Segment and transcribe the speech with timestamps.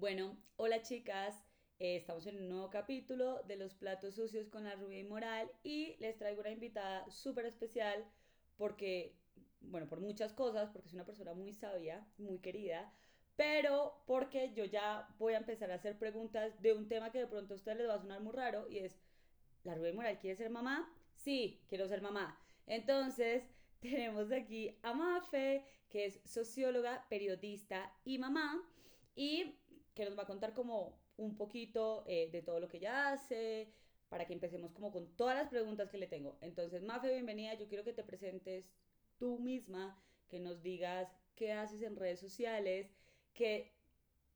[0.00, 1.44] Bueno, hola chicas,
[1.78, 5.94] eh, estamos en un nuevo capítulo de los platos sucios con la rubia inmoral y
[5.98, 8.02] les traigo una invitada súper especial
[8.56, 9.18] porque,
[9.60, 12.90] bueno, por muchas cosas, porque es una persona muy sabia, muy querida,
[13.36, 17.26] pero porque yo ya voy a empezar a hacer preguntas de un tema que de
[17.26, 18.98] pronto a ustedes les va a sonar muy raro y es,
[19.64, 20.90] ¿la rubia inmoral quiere ser mamá?
[21.14, 22.42] Sí, quiero ser mamá.
[22.66, 23.44] Entonces,
[23.80, 28.66] tenemos aquí a Mafe, que es socióloga, periodista y mamá,
[29.14, 29.59] y
[30.00, 33.70] que nos va a contar como un poquito eh, de todo lo que ella hace,
[34.08, 36.38] para que empecemos como con todas las preguntas que le tengo.
[36.40, 38.64] Entonces, Mafe, bienvenida, yo quiero que te presentes
[39.18, 42.90] tú misma, que nos digas qué haces en redes sociales,
[43.34, 43.74] que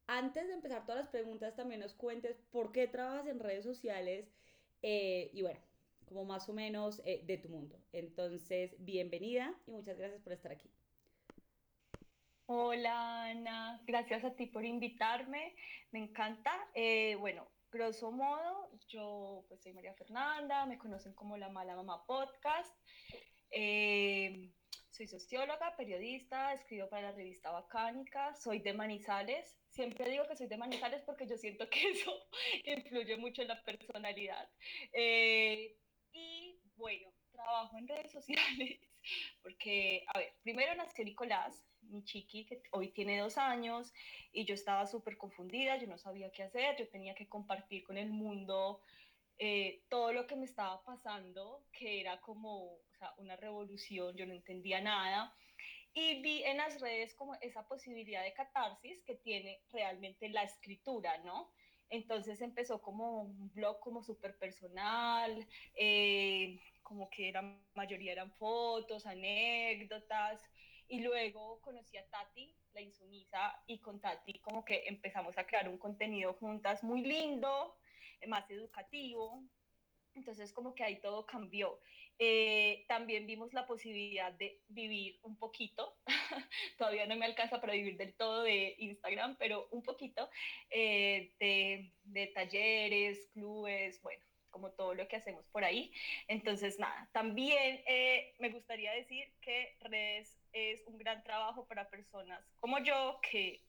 [0.06, 4.34] antes de empezar todas las preguntas también nos cuentes por qué trabajas en redes sociales
[4.82, 5.60] eh, y bueno,
[6.04, 7.80] como más o menos eh, de tu mundo.
[7.92, 10.70] Entonces, bienvenida y muchas gracias por estar aquí.
[12.46, 15.56] Hola Ana, gracias a ti por invitarme,
[15.92, 16.52] me encanta.
[16.74, 22.04] Eh, bueno, grosso modo, yo pues soy María Fernanda, me conocen como la Mala Mamá
[22.04, 22.76] Podcast.
[23.50, 24.52] Eh,
[24.90, 29.58] soy socióloga, periodista, escribo para la revista Bacánica, soy de Manizales.
[29.70, 32.12] Siempre digo que soy de Manizales porque yo siento que eso
[32.66, 34.50] influye mucho en la personalidad.
[34.92, 35.78] Eh,
[36.12, 38.80] y bueno, trabajo en redes sociales
[39.42, 43.92] porque, a ver, primero nació Nicolás, mi chiqui, que hoy tiene dos años,
[44.32, 47.96] y yo estaba súper confundida, yo no sabía qué hacer, yo tenía que compartir con
[47.96, 48.80] el mundo
[49.38, 52.78] eh, todo lo que me estaba pasando, que era como
[53.18, 55.34] una revolución, yo no entendía nada.
[55.92, 61.18] Y vi en las redes como esa posibilidad de catarsis que tiene realmente la escritura,
[61.18, 61.52] ¿no?
[61.90, 65.46] Entonces empezó como un blog como súper personal,
[65.76, 67.42] eh, como que la
[67.74, 70.40] mayoría eran fotos, anécdotas,
[70.88, 75.68] y luego conocí a Tati, la insumisa, y con Tati como que empezamos a crear
[75.68, 77.76] un contenido juntas muy lindo,
[78.26, 79.44] más educativo,
[80.14, 81.80] entonces como que ahí todo cambió.
[82.18, 85.96] Eh, también vimos la posibilidad de vivir un poquito,
[86.78, 90.30] todavía no me alcanza para vivir del todo de Instagram, pero un poquito
[90.70, 95.92] eh, de, de, talleres, clubes, bueno, como todo lo que hacemos por ahí.
[96.28, 102.42] Entonces nada, también eh, me gustaría decir que redes es un gran trabajo para personas
[102.56, 103.62] como yo que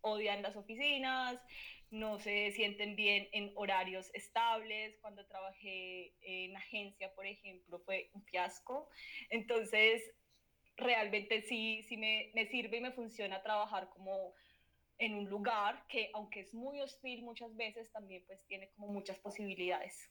[0.00, 1.38] odian las oficinas,
[1.90, 4.96] no se sienten bien en horarios estables.
[5.00, 8.88] Cuando trabajé en agencia, por ejemplo, fue un fiasco.
[9.28, 10.02] Entonces,
[10.76, 14.34] realmente sí, sí me, me sirve y me funciona trabajar como
[14.98, 19.18] en un lugar que, aunque es muy hostil muchas veces, también pues tiene como muchas
[19.18, 20.10] posibilidades.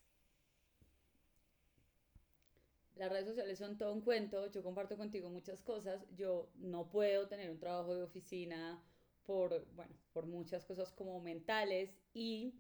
[2.99, 7.29] Las redes sociales son todo un cuento, yo comparto contigo muchas cosas, yo no puedo
[7.29, 8.83] tener un trabajo de oficina
[9.25, 12.59] por, bueno, por muchas cosas como mentales y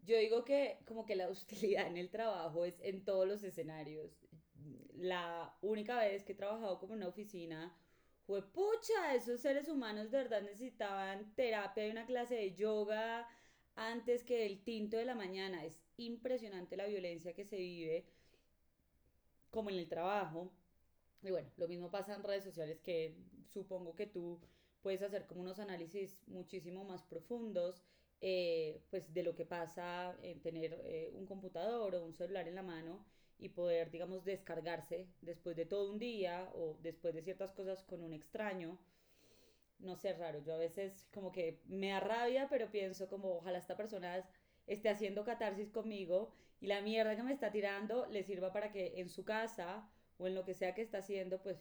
[0.00, 4.16] yo digo que como que la hostilidad en el trabajo es en todos los escenarios.
[4.94, 7.76] La única vez que he trabajado como en una oficina
[8.24, 13.28] fue, pucha, esos seres humanos de verdad necesitaban terapia y una clase de yoga
[13.74, 15.62] antes que el tinto de la mañana.
[15.62, 18.06] Es impresionante la violencia que se vive
[19.52, 20.50] como en el trabajo.
[21.22, 23.16] Y bueno, lo mismo pasa en redes sociales que
[23.48, 24.40] supongo que tú
[24.82, 27.84] puedes hacer como unos análisis muchísimo más profundos
[28.24, 32.54] eh, pues de lo que pasa en tener eh, un computador o un celular en
[32.54, 33.04] la mano
[33.36, 38.00] y poder, digamos, descargarse después de todo un día o después de ciertas cosas con
[38.00, 38.78] un extraño.
[39.80, 40.38] No sé, raro.
[40.38, 44.24] Yo a veces como que me da rabia, pero pienso como ojalá esta persona
[44.68, 49.00] esté haciendo catarsis conmigo y la mierda que me está tirando le sirva para que
[49.00, 51.58] en su casa o en lo que sea que está haciendo, pues,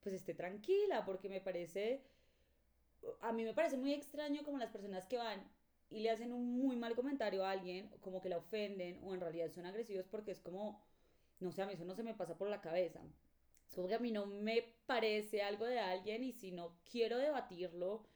[0.00, 2.04] pues esté tranquila, porque me parece
[3.20, 5.42] a mí me parece muy extraño como las personas que van
[5.90, 9.20] y le hacen un muy mal comentario a alguien, como que la ofenden o en
[9.20, 10.80] realidad son agresivos porque es como,
[11.40, 13.00] no sé, a mí eso no se me pasa por la cabeza.
[13.68, 17.18] Es como que a mí no me parece algo de alguien y si no quiero
[17.18, 18.06] debatirlo,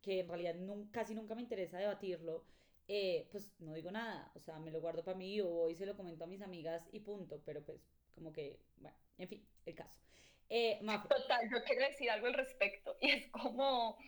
[0.00, 0.56] que en realidad
[0.90, 2.44] casi nunca me interesa debatirlo,
[2.88, 5.76] eh, pues no digo nada, o sea, me lo guardo para mí o voy y
[5.76, 9.46] se lo comento a mis amigas y punto, pero pues como que, bueno, en fin,
[9.66, 10.00] el caso.
[10.48, 13.98] Eh, Total, yo quiero decir algo al respecto y es como,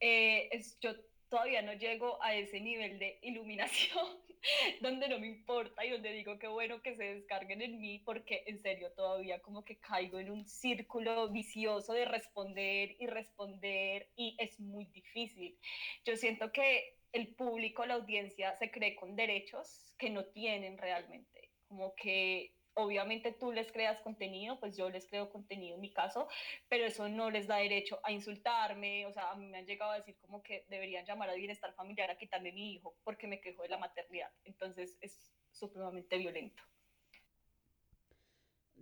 [0.00, 0.90] eh, es, yo
[1.28, 4.06] todavía no llego a ese nivel de iluminación
[4.80, 8.44] donde no me importa y donde digo que bueno que se descarguen en mí porque
[8.46, 14.36] en serio todavía como que caigo en un círculo vicioso de responder y responder y
[14.38, 15.58] es muy difícil.
[16.04, 21.52] Yo siento que el público, la audiencia se cree con derechos que no tienen realmente,
[21.68, 26.26] como que obviamente tú les creas contenido, pues yo les creo contenido en mi caso,
[26.68, 29.92] pero eso no les da derecho a insultarme, o sea, a mí me han llegado
[29.92, 33.40] a decir como que deberían llamar al bienestar familiar a quitarme mi hijo porque me
[33.40, 36.64] quejo de la maternidad, entonces es supremamente violento.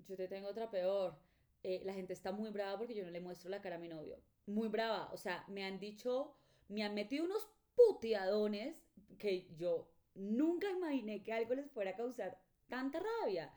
[0.08, 1.18] Yo te tengo otra peor.
[1.62, 3.88] Eh, la gente está muy brava porque yo no le muestro la cara a mi
[3.88, 4.18] novio.
[4.46, 5.10] Muy brava.
[5.12, 6.34] O sea, me han dicho,
[6.68, 8.76] me han metido unos puteadones
[9.18, 12.38] que yo nunca imaginé que algo les fuera a causar
[12.68, 13.52] tanta rabia.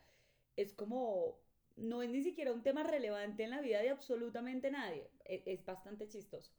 [0.56, 1.38] Es como,
[1.76, 5.10] no es ni siquiera un tema relevante en la vida de absolutamente nadie.
[5.24, 6.52] Es, es bastante chistoso.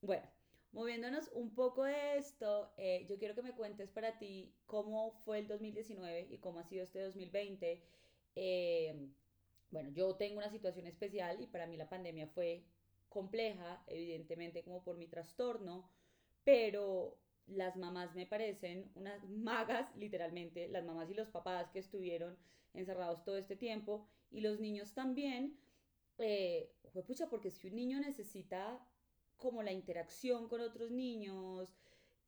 [0.00, 0.28] Bueno,
[0.72, 5.38] moviéndonos un poco de esto, eh, yo quiero que me cuentes para ti cómo fue
[5.38, 7.82] el 2019 y cómo ha sido este 2020.
[8.36, 9.08] Eh,
[9.70, 12.64] bueno, yo tengo una situación especial y para mí la pandemia fue
[13.08, 15.88] compleja, evidentemente como por mi trastorno,
[16.44, 22.36] pero las mamás me parecen unas magas, literalmente, las mamás y los papás que estuvieron
[22.74, 25.58] encerrados todo este tiempo y los niños también.
[26.18, 26.72] Eh,
[27.06, 28.80] pucha, porque si un niño necesita
[29.36, 31.76] como la interacción con otros niños,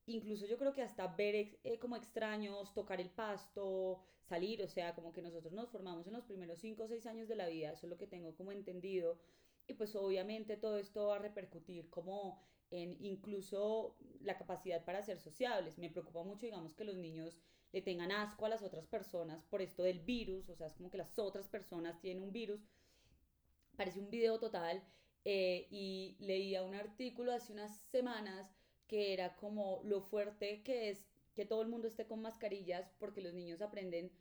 [0.07, 4.95] incluso yo creo que hasta ver eh, como extraños, tocar el pasto, salir, o sea,
[4.95, 7.73] como que nosotros nos formamos en los primeros 5 o 6 años de la vida,
[7.73, 9.19] eso es lo que tengo como entendido,
[9.67, 15.19] y pues obviamente todo esto va a repercutir como en incluso la capacidad para ser
[15.19, 15.79] sociables.
[15.79, 17.39] Me preocupa mucho, digamos, que los niños
[17.73, 20.91] le tengan asco a las otras personas por esto del virus, o sea, es como
[20.91, 22.61] que las otras personas tienen un virus.
[23.77, 24.83] Parece un video total
[25.25, 28.55] eh, y leía un artículo hace unas semanas
[28.87, 33.21] que era como lo fuerte que es que todo el mundo esté con mascarillas porque
[33.21, 34.13] los niños aprenden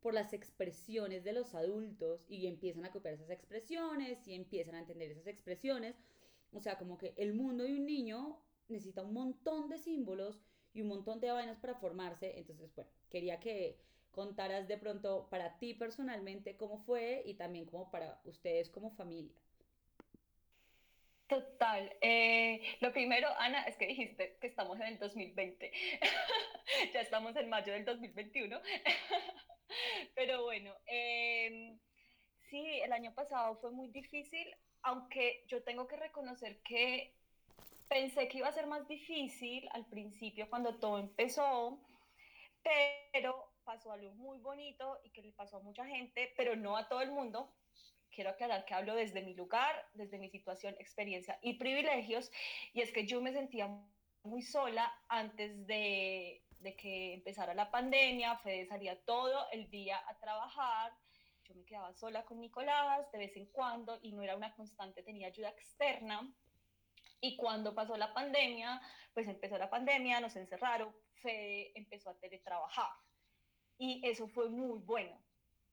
[0.00, 4.80] por las expresiones de los adultos y empiezan a copiar esas expresiones y empiezan a
[4.80, 5.96] entender esas expresiones.
[6.52, 8.38] O sea, como que el mundo de un niño
[8.68, 10.40] necesita un montón de símbolos
[10.72, 12.38] y un montón de vainas para formarse.
[12.38, 13.78] Entonces, bueno, quería que
[14.10, 19.36] contaras de pronto para ti personalmente cómo fue y también como para ustedes como familia.
[21.32, 21.90] Total.
[22.02, 25.72] Eh, lo primero, Ana, es que dijiste que estamos en el 2020.
[26.92, 28.60] ya estamos en mayo del 2021.
[30.14, 31.78] Pero bueno, em,
[32.50, 34.46] sí, el año pasado fue muy difícil,
[34.82, 37.14] aunque yo tengo que reconocer que
[37.88, 41.78] pensé que iba a ser más difícil al principio cuando todo empezó,
[43.12, 46.88] pero pasó algo muy bonito y que le pasó a mucha gente, pero no a
[46.88, 47.52] todo el mundo.
[48.10, 52.30] Quiero aclarar que hablo desde mi lugar, desde mi situación, experiencia y privilegios,
[52.72, 53.68] y es que yo me sentía
[54.22, 60.18] muy sola antes de, de que empezara la pandemia, Fede salía todo el día a
[60.18, 60.92] trabajar,
[61.52, 65.02] yo me quedaba sola con Nicolás de vez en cuando y no era una constante,
[65.02, 66.32] tenía ayuda externa.
[67.20, 68.80] Y cuando pasó la pandemia,
[69.14, 72.90] pues empezó la pandemia, nos encerraron, Fede empezó a teletrabajar.
[73.78, 75.22] Y eso fue muy bueno,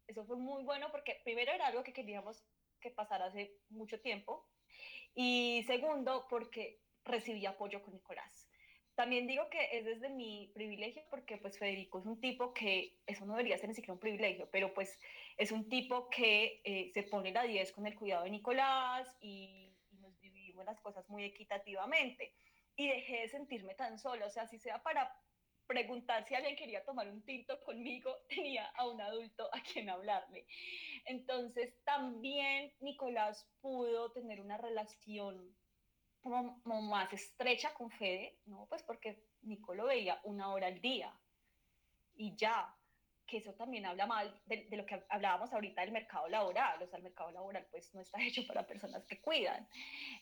[0.07, 2.43] eso fue muy bueno porque primero era algo que queríamos
[2.79, 4.47] que pasara hace mucho tiempo
[5.13, 8.49] y segundo porque recibí apoyo con Nicolás.
[8.99, 13.25] También digo que es desde mi privilegio porque pues Federico es un tipo que, eso
[13.25, 14.99] no debería ser ni siquiera un privilegio, pero pues
[15.39, 19.73] es un tipo que eh, se pone la 10 con el cuidado de Nicolás y,
[20.01, 22.35] nos dividimos las cosas muy equitativamente.
[22.75, 25.11] Y dejé de sentirme tan sola, o sea, si sea para
[25.65, 30.45] preguntar si alguien quería tomar un tinto conmigo, tenía a un adulto a quien hablarle.
[31.05, 35.55] Entonces también Nicolás pudo tener una relación
[36.21, 38.65] como, más estrecha con Fede, ¿no?
[38.67, 41.17] Pues porque Nico lo veía una hora al día
[42.15, 42.75] y ya,
[43.29, 46.97] que eso también habla mal de, lo que hablábamos ahorita del mercado laboral, o sea,
[46.97, 49.67] el mercado laboral pues no está hecho para personas que cuidan.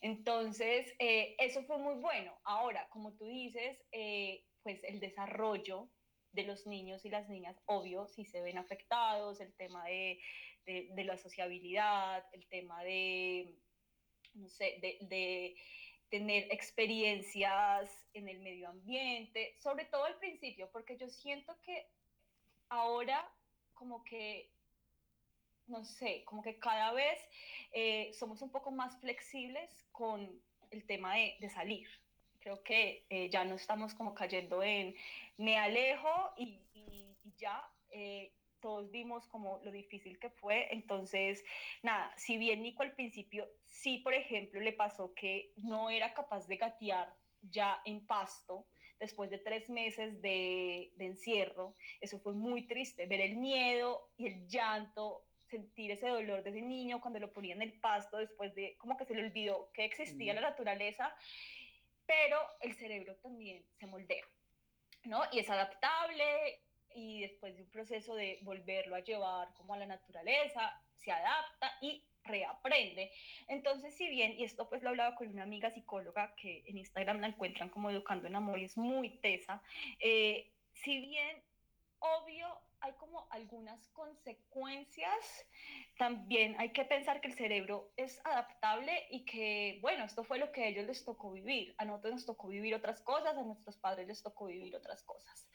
[0.02, 2.38] Entonces, eh, eso fue muy bueno.
[2.44, 5.90] Ahora, como tú dices, eh, pues el desarrollo
[6.32, 10.20] de los niños y las niñas, obvio, si se ven afectados, el tema de,
[10.66, 13.58] de, la sociabilidad, el tema de,
[14.34, 15.56] no sé, de, de,
[16.10, 21.86] tener experiencias en el medio ambiente, sobre todo al principio, porque yo siento que
[22.70, 23.32] ahora
[23.74, 24.52] como que,
[25.68, 27.20] no sé, como que cada vez
[27.72, 31.88] eh, somos un poco más flexibles con el tema de, de salir,
[32.40, 34.96] creo que eh, ya no estamos como cayendo en
[35.38, 36.62] me alejo y,
[37.38, 37.70] ya.
[37.90, 40.74] Eh, todos vimos como lo difícil que fue.
[40.74, 41.44] Entonces,
[41.84, 46.48] nada, si bien Nico al principio sí, por ejemplo, le pasó que no era capaz
[46.48, 48.66] de gatear ya en pasto
[49.00, 54.28] después de tres meses de, de encierro, eso fue muy triste, ver el miedo y
[54.28, 58.54] el llanto sentir ese dolor de ese niño cuando lo ponía en el pasto después
[58.54, 61.16] de como que se le olvidó que existía la naturaleza
[62.08, 64.26] pero el cerebro también se moldea,
[65.04, 65.24] ¿no?
[65.32, 66.64] Y es adaptable
[66.96, 71.72] y después de un proceso de volverlo a llevar como a la naturaleza, se adapta
[71.82, 73.12] y reaprende.
[73.48, 77.22] Entonces, si bien, y esto pues lo hablaba con una amiga psicóloga que en Instagram
[77.22, 79.62] la encuentran como Educando en Amor y es muy tesa,
[80.00, 81.42] eh, si bien
[82.00, 82.48] obvio
[82.80, 85.48] hay como algunas consecuencias,
[85.98, 90.52] también hay que pensar que el cerebro es adaptable y que, bueno, esto fue lo
[90.52, 93.78] que a ellos les tocó vivir, a nosotros nos tocó vivir otras cosas, a nuestros
[93.78, 95.50] padres les tocó vivir otras cosas.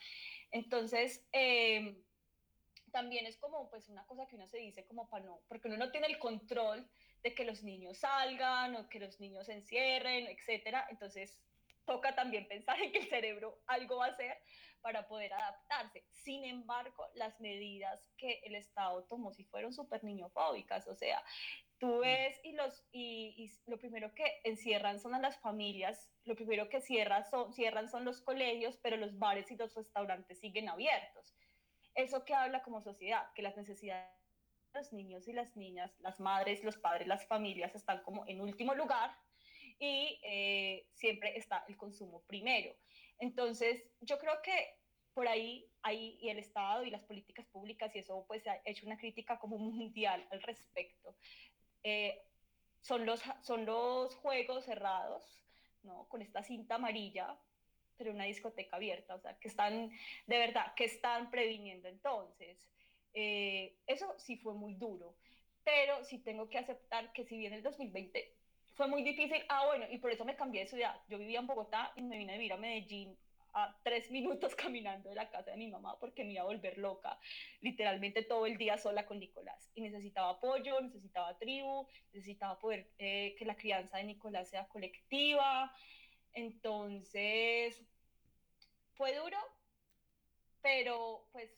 [0.50, 1.96] Entonces, eh,
[2.92, 5.76] también es como pues una cosa que uno se dice como para no, porque uno
[5.76, 6.88] no tiene el control
[7.22, 10.86] de que los niños salgan o que los niños se encierren, etcétera.
[10.90, 11.38] Entonces
[11.84, 14.36] toca también pensar en que el cerebro algo va a hacer
[14.80, 16.04] para poder adaptarse.
[16.10, 21.22] Sin embargo, las medidas que el Estado tomó sí fueron súper niñofóbicas, o sea,
[21.78, 26.34] tú ves y, los, y, y, lo primero que encierran son a las familias, lo
[26.34, 30.68] primero que cierran son, cierran son los colegios, pero los bares y los restaurantes siguen
[30.68, 31.34] abiertos.
[31.94, 33.32] ¿Eso que habla como sociedad?
[33.34, 34.08] Que las necesidades
[34.72, 38.40] de los niños y las niñas, las madres, los padres, las familias están como en
[38.40, 39.14] último lugar
[39.78, 42.74] y eh, siempre está el consumo primero.
[43.18, 44.76] Entonces, yo creo que
[45.14, 48.86] por ahí, ahí y el Estado y las políticas públicas, y eso pues ha hecho
[48.86, 51.14] una crítica como mundial al respecto,
[51.82, 52.22] eh,
[52.80, 55.44] son, los, son los juegos cerrados,
[55.82, 56.08] ¿no?
[56.08, 57.38] Con esta cinta amarilla,
[57.96, 59.90] pero una discoteca abierta, o sea, que están,
[60.26, 62.68] de verdad, que están previniendo entonces.
[63.14, 65.14] Eh, eso sí fue muy duro,
[65.64, 68.34] pero sí tengo que aceptar que si bien el 2020
[68.74, 71.00] fue muy difícil, ah, bueno, y por eso me cambié de ciudad.
[71.08, 73.16] Yo vivía en Bogotá y me vine a vivir a Medellín
[73.54, 76.78] a tres minutos caminando de la casa de mi mamá porque me iba a volver
[76.78, 77.18] loca,
[77.60, 79.70] literalmente todo el día sola con Nicolás.
[79.74, 85.72] Y necesitaba apoyo, necesitaba tribu, necesitaba poder eh, que la crianza de Nicolás sea colectiva.
[86.34, 87.82] Entonces,
[88.94, 89.38] fue duro,
[90.60, 91.50] pero pues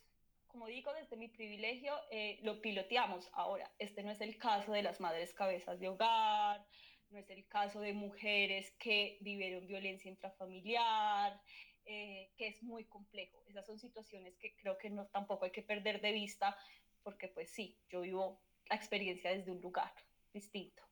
[0.54, 3.28] como digo, desde mi privilegio eh, lo piloteamos.
[3.32, 6.64] Ahora, este no es el caso de las madres cabezas de hogar,
[7.10, 11.40] no es el caso de mujeres que vivieron violencia intrafamiliar,
[11.86, 13.42] eh, que es muy complejo.
[13.48, 16.56] Esas son situaciones que creo que no tampoco hay que perder de vista,
[17.02, 19.92] porque pues sí, yo vivo la experiencia desde un lugar
[20.32, 20.84] distinto.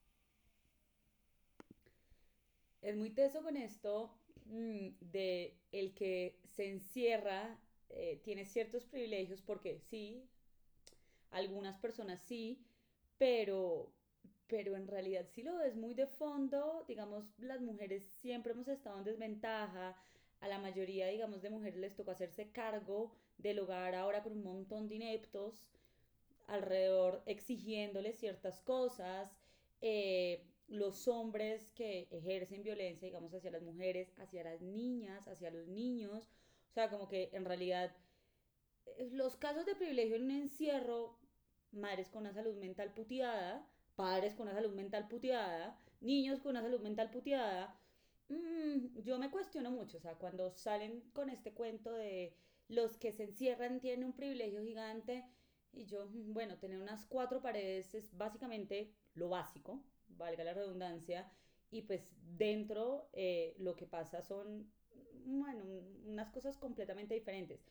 [2.83, 4.11] Es muy teso con esto
[4.47, 7.59] mm, de el que se encierra,
[7.91, 10.29] eh, tiene ciertos privilegios, porque sí,
[11.31, 12.59] algunas personas sí,
[13.19, 13.93] pero,
[14.49, 18.99] pero en realidad si lo ves muy de fondo, digamos, las mujeres siempre hemos estado
[18.99, 19.97] en desventaja,
[20.41, 24.43] a la mayoría, digamos, de mujeres les tocó hacerse cargo del hogar ahora con un
[24.43, 25.55] montón de ineptos
[26.49, 29.31] alrededor exigiéndoles ciertas cosas,
[29.81, 35.69] eh, los hombres que ejercen violencia, digamos, hacia las mujeres, hacia las niñas, hacia los
[35.69, 36.31] niños,
[36.71, 37.95] o sea, como que en realidad
[38.87, 41.19] eh, los casos de privilegio en un encierro,
[41.73, 46.63] madres con una salud mental puteada, padres con una salud mental puteada, niños con una
[46.63, 47.79] salud mental puteada,
[48.31, 52.35] mmm, yo me cuestiono mucho, o sea, cuando salen con este cuento de
[52.69, 55.27] los que se encierran tienen un privilegio gigante
[55.75, 59.83] y yo, mm, bueno, tener unas cuatro paredes es básicamente lo básico,
[60.17, 61.31] valga la redundancia,
[61.71, 64.71] y pues dentro eh, lo que pasa son,
[65.25, 65.65] bueno,
[66.05, 67.65] unas cosas completamente diferentes,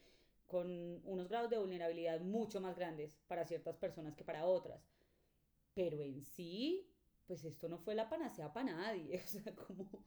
[0.46, 4.82] con unos grados de vulnerabilidad mucho más grandes para ciertas personas que para otras.
[5.74, 6.90] Pero en sí,
[7.26, 10.04] pues esto no fue la panacea para nadie, o sea, como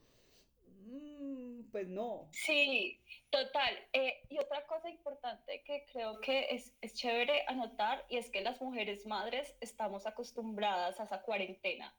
[0.86, 2.30] Mm, pues no.
[2.32, 3.76] Sí, total.
[3.92, 8.42] Eh, y otra cosa importante que creo que es, es chévere anotar y es que
[8.42, 11.96] las mujeres madres estamos acostumbradas a esa cuarentena.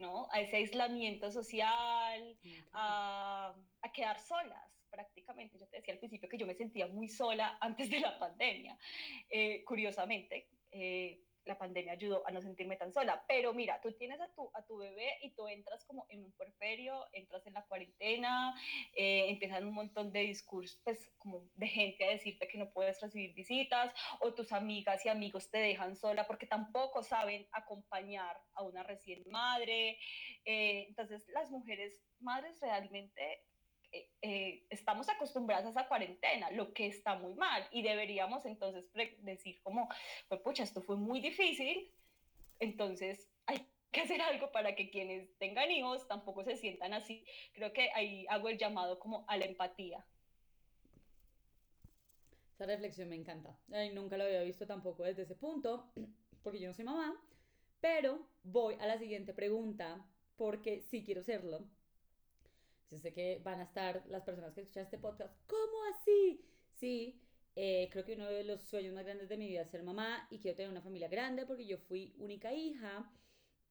[0.00, 0.28] ¿No?
[0.32, 2.36] A ese aislamiento social,
[2.72, 5.58] a, a, quedar solas prácticamente.
[5.58, 8.76] Yo te decía al principio que yo me sentía muy sola antes de la pandemia,
[9.28, 10.48] eh, curiosamente.
[10.72, 13.24] Eh, la pandemia ayudó a no sentirme tan sola.
[13.26, 16.32] Pero mira, tú tienes a tu, a tu bebé y tú entras como en un
[16.32, 18.54] porferio, entras en la cuarentena,
[18.94, 23.00] eh, empiezan un montón de discursos, pues como de gente a decirte que no puedes
[23.00, 28.62] recibir visitas o tus amigas y amigos te dejan sola porque tampoco saben acompañar a
[28.62, 29.98] una recién madre.
[30.44, 33.44] Eh, entonces las mujeres madres realmente
[33.92, 38.84] eh, eh, estamos acostumbradas a esa cuarentena, lo que está muy mal, y deberíamos entonces
[39.22, 39.88] decir como,
[40.28, 41.90] pues pucha, esto fue muy difícil,
[42.60, 47.24] entonces hay que hacer algo para que quienes tengan hijos tampoco se sientan así.
[47.52, 50.06] Creo que ahí hago el llamado como a la empatía.
[52.54, 53.58] Esa reflexión me encanta.
[53.92, 55.90] nunca lo había visto tampoco desde ese punto,
[56.42, 57.20] porque yo no soy mamá,
[57.80, 60.06] pero voy a la siguiente pregunta,
[60.36, 61.66] porque sí quiero serlo.
[62.90, 66.44] Yo sé que van a estar las personas que escuchan este podcast, ¿cómo así?
[66.74, 67.20] Sí,
[67.56, 70.26] Eh, creo que uno de los sueños más grandes de mi vida es ser mamá
[70.30, 73.10] y quiero tener una familia grande porque yo fui única hija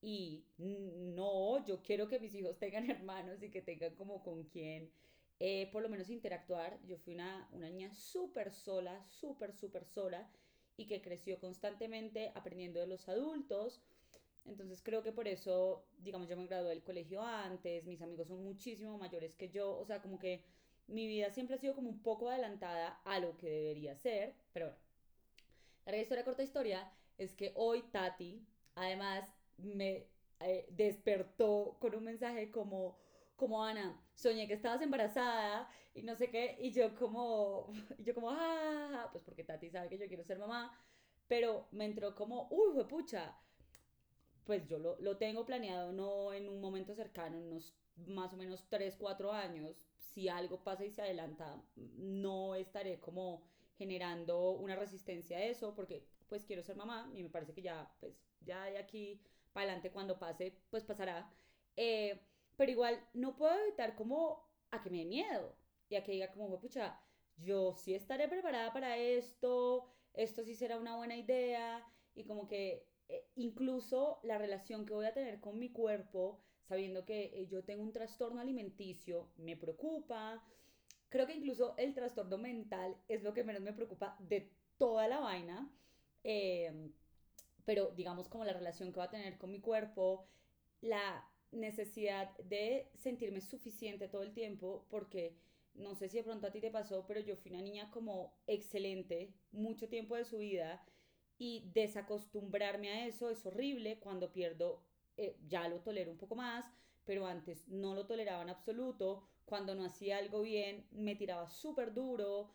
[0.02, 4.92] y no, yo quiero que mis hijos tengan hermanos y que tengan como con quien
[5.40, 6.80] eh, por lo menos interactuar.
[6.86, 10.30] Yo fui una, una niña súper sola, súper, súper sola
[10.78, 13.82] y que creció constantemente aprendiendo de los adultos.
[14.46, 18.44] Entonces creo que por eso, digamos, yo me gradué del colegio antes, mis amigos son
[18.44, 20.44] muchísimo mayores que yo, o sea, como que
[20.88, 24.68] mi vida siempre ha sido como un poco adelantada a lo que debería ser, pero
[24.68, 24.82] bueno.
[25.86, 30.08] La historia, corta historia, es que hoy Tati, además, me
[30.40, 32.98] eh, despertó con un mensaje como,
[33.36, 38.30] como Ana, soñé que estabas embarazada y no sé qué, y yo como, yo como,
[38.32, 40.78] ah, pues porque Tati sabe que yo quiero ser mamá,
[41.28, 43.36] pero me entró como, uy, fue pucha,
[44.50, 47.76] pues yo lo, lo tengo planeado no en un momento cercano, en unos
[48.08, 53.44] más o menos 3, 4 años, si algo pasa y se adelanta, no estaré como
[53.78, 57.94] generando una resistencia a eso, porque pues quiero ser mamá y me parece que ya,
[58.00, 59.22] pues ya de aquí
[59.54, 61.32] para adelante cuando pase, pues pasará.
[61.76, 62.20] Eh,
[62.58, 65.56] pero igual no puedo evitar como a que me dé miedo
[65.90, 67.00] y a que diga como, pucha,
[67.38, 72.89] yo sí estaré preparada para esto, esto sí será una buena idea y como que
[73.10, 77.64] eh, incluso la relación que voy a tener con mi cuerpo, sabiendo que eh, yo
[77.64, 80.44] tengo un trastorno alimenticio, me preocupa.
[81.10, 85.20] Creo que incluso el trastorno mental es lo que menos me preocupa de toda la
[85.20, 85.72] vaina.
[86.24, 86.94] Em,
[87.66, 90.28] pero digamos como la relación que voy a tener con mi cuerpo,
[90.82, 95.36] la necesidad de sentirme suficiente todo el tiempo, porque
[95.74, 98.34] no sé si de pronto a ti te pasó, pero yo fui una niña como
[98.46, 100.84] excelente mucho tiempo de su vida
[101.40, 104.84] y desacostumbrarme a eso es horrible cuando pierdo,
[105.18, 106.66] eh, ya lo tolero un poco más,
[107.06, 111.94] pero antes no lo toleraba en absoluto, cuando no hacía algo bien me tiraba súper
[111.94, 112.52] duro,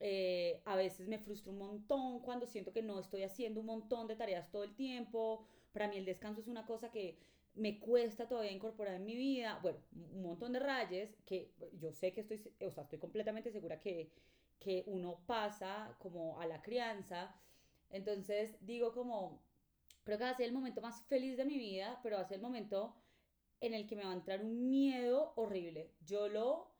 [0.00, 4.08] eh, a veces me frustro un montón cuando siento que no estoy haciendo un montón
[4.08, 7.18] de tareas todo el tiempo, para mí el descanso es una cosa que
[7.54, 9.78] me cuesta todavía incorporar en mi vida, bueno,
[10.14, 14.10] un montón de rayes que yo sé que estoy, o sea, estoy completamente segura que,
[14.58, 17.34] que uno pasa como a la crianza,
[17.92, 19.42] entonces digo como,
[20.04, 22.26] creo que va a ser el momento más feliz de mi vida, pero va a
[22.28, 22.96] ser el momento
[23.60, 25.92] en el que me va a entrar un miedo horrible.
[26.04, 26.72] Yo lo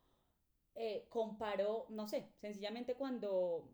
[0.75, 3.71] eh, comparo, no sé, sencillamente cuando,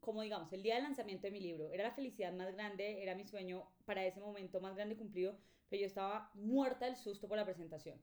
[0.00, 3.14] como digamos, el día del lanzamiento de mi libro, era la felicidad más grande, era
[3.14, 7.38] mi sueño para ese momento más grande cumplido, pero yo estaba muerta del susto por
[7.38, 7.98] la presentación.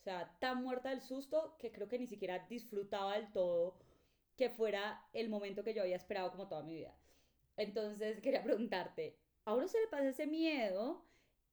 [0.00, 3.78] O sea, tan muerta del susto que creo que ni siquiera disfrutaba del todo
[4.34, 6.96] que fuera el momento que yo había esperado como toda mi vida.
[7.60, 11.04] Entonces quería preguntarte, ¿a uno se le pasa ese miedo?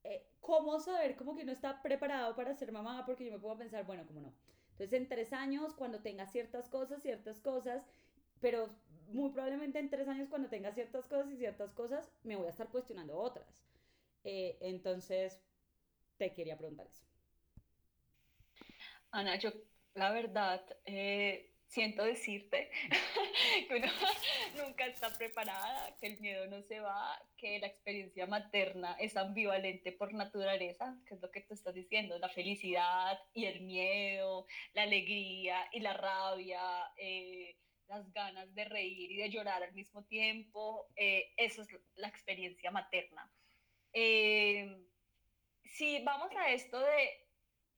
[0.06, 3.06] Eh, ¿Cómo saber como que uno está preparado para ser mamá?
[3.06, 4.34] Porque yo me puedo pensar, bueno, como no.
[4.72, 7.84] Entonces en tres años, cuando tenga ciertas cosas, ciertas cosas,
[8.40, 8.70] pero
[9.10, 12.52] muy probablemente en tres años, cuando tenga ciertas cosas y ciertas cosas, me voy a
[12.52, 13.66] estar cuestionando otras.
[14.24, 15.42] Eh, entonces,
[16.18, 17.04] te quería preguntar eso.
[19.12, 19.52] Ana, yo
[19.96, 22.72] la verdad eh, siento decirte
[23.68, 23.88] que uno
[24.66, 29.92] nunca está preparada, que el miedo no se va, que la experiencia materna es ambivalente
[29.92, 34.84] por naturaleza, que es lo que tú estás diciendo, la felicidad y el miedo, la
[34.84, 36.62] alegría y la rabia,
[36.98, 42.08] eh, las ganas de reír y de llorar al mismo tiempo, eh, eso es la
[42.08, 43.32] experiencia materna.
[43.94, 44.78] Eh,
[45.64, 47.28] si vamos a esto de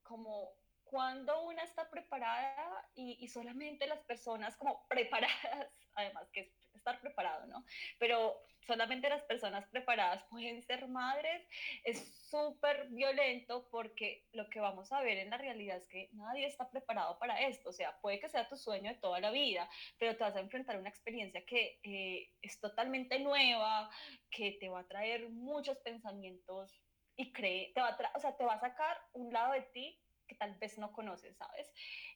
[0.02, 0.59] como
[0.90, 7.46] cuando una está preparada y, solamente las personas como preparadas, además que es estar preparado,
[7.48, 7.66] ¿no?
[7.98, 11.48] Pero solamente las personas preparadas pueden ser madres,
[11.84, 12.00] es
[12.30, 16.70] súper violento porque lo que vamos a ver en la realidad es que nadie está
[16.70, 20.16] preparado para esto, o sea, puede que sea tu sueño de toda la vida, pero
[20.16, 23.90] te vas a enfrentar a una experiencia que eh, es totalmente nueva,
[24.30, 26.82] que te va a traer muchos pensamientos
[27.16, 30.00] y cree, te va a o sea, te va a sacar un lado de ti
[30.30, 31.70] que tal vez no conoces, ¿sabes?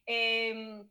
[0.05, 0.87] Em,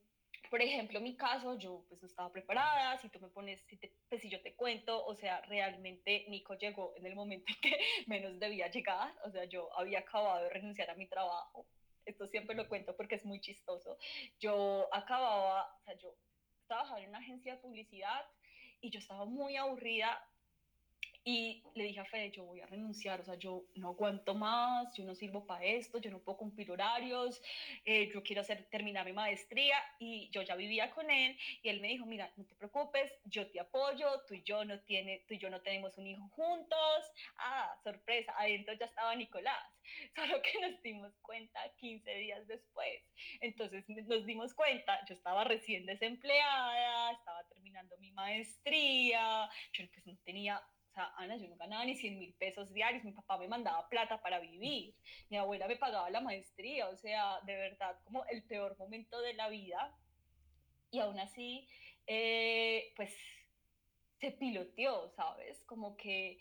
[0.51, 3.79] por ejemplo, en mi caso, yo pues no estaba preparada, si tú me pones, si,
[4.09, 7.79] pues, si yo te cuento, o sea, realmente Nico llegó en el momento en que
[8.07, 11.67] menos debía llegar, o sea, yo había acabado de renunciar a mi trabajo,
[12.05, 13.97] esto siempre lo cuento porque es muy chistoso,
[14.41, 16.15] yo acababa, o sea, yo
[16.67, 18.27] trabajaba en una agencia de publicidad
[18.81, 20.21] y yo estaba muy aburrida
[21.25, 24.93] Y le dije a Fede, yo voy a renunciar, o sea, yo no aguanto más,
[24.97, 27.41] yo no sirvo para esto, yo no puedo cumplir horarios,
[27.85, 31.81] eh, yo quiero hacer, terminar mi maestría y yo ya vivía con él y él
[31.81, 35.35] me dijo, mira, no te preocupes, yo te apoyo, tú y yo no, tiene, tú
[35.35, 37.13] y yo no tenemos un hijo juntos.
[37.37, 39.63] Ah, sorpresa, adentro ya estaba Nicolás,
[40.17, 43.01] solo que nos dimos cuenta 15 días después.
[43.41, 50.17] Entonces nos dimos cuenta, yo estaba recién desempleada, estaba terminando mi maestría, yo pues no
[50.25, 50.61] tenía
[50.93, 54.21] sea, Ana, yo no ganaba ni 100 mil pesos diarios, mi papá me mandaba plata
[54.21, 54.95] para vivir,
[55.31, 59.35] mi abuela me pagaba la maestría, o sea, de verdad, como el peor momento de
[59.35, 59.97] la vida.
[60.91, 61.67] Y aún así,
[62.07, 63.15] eh, pues
[64.21, 65.65] se piloteó, ¿sabes?
[65.65, 66.39] Como que,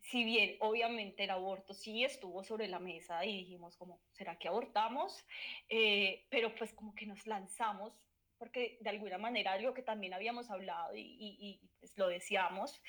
[0.00, 4.48] si bien obviamente el aborto sí estuvo sobre la mesa y dijimos como, ¿será que
[4.48, 5.24] abortamos?
[5.68, 7.92] Eh, pero pues como que nos lanzamos
[8.40, 12.80] porque de alguna manera algo que también habíamos hablado y, y, pues lo decíamos,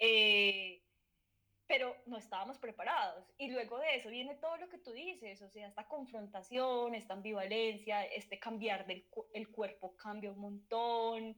[0.00, 0.82] eh,
[1.68, 3.32] pero no estábamos preparados.
[3.38, 7.14] Y luego de eso viene todo lo que tú dices, o sea, esta confrontación, esta
[7.14, 11.36] ambivalencia, este cambiar del el cuerpo cambia un montón.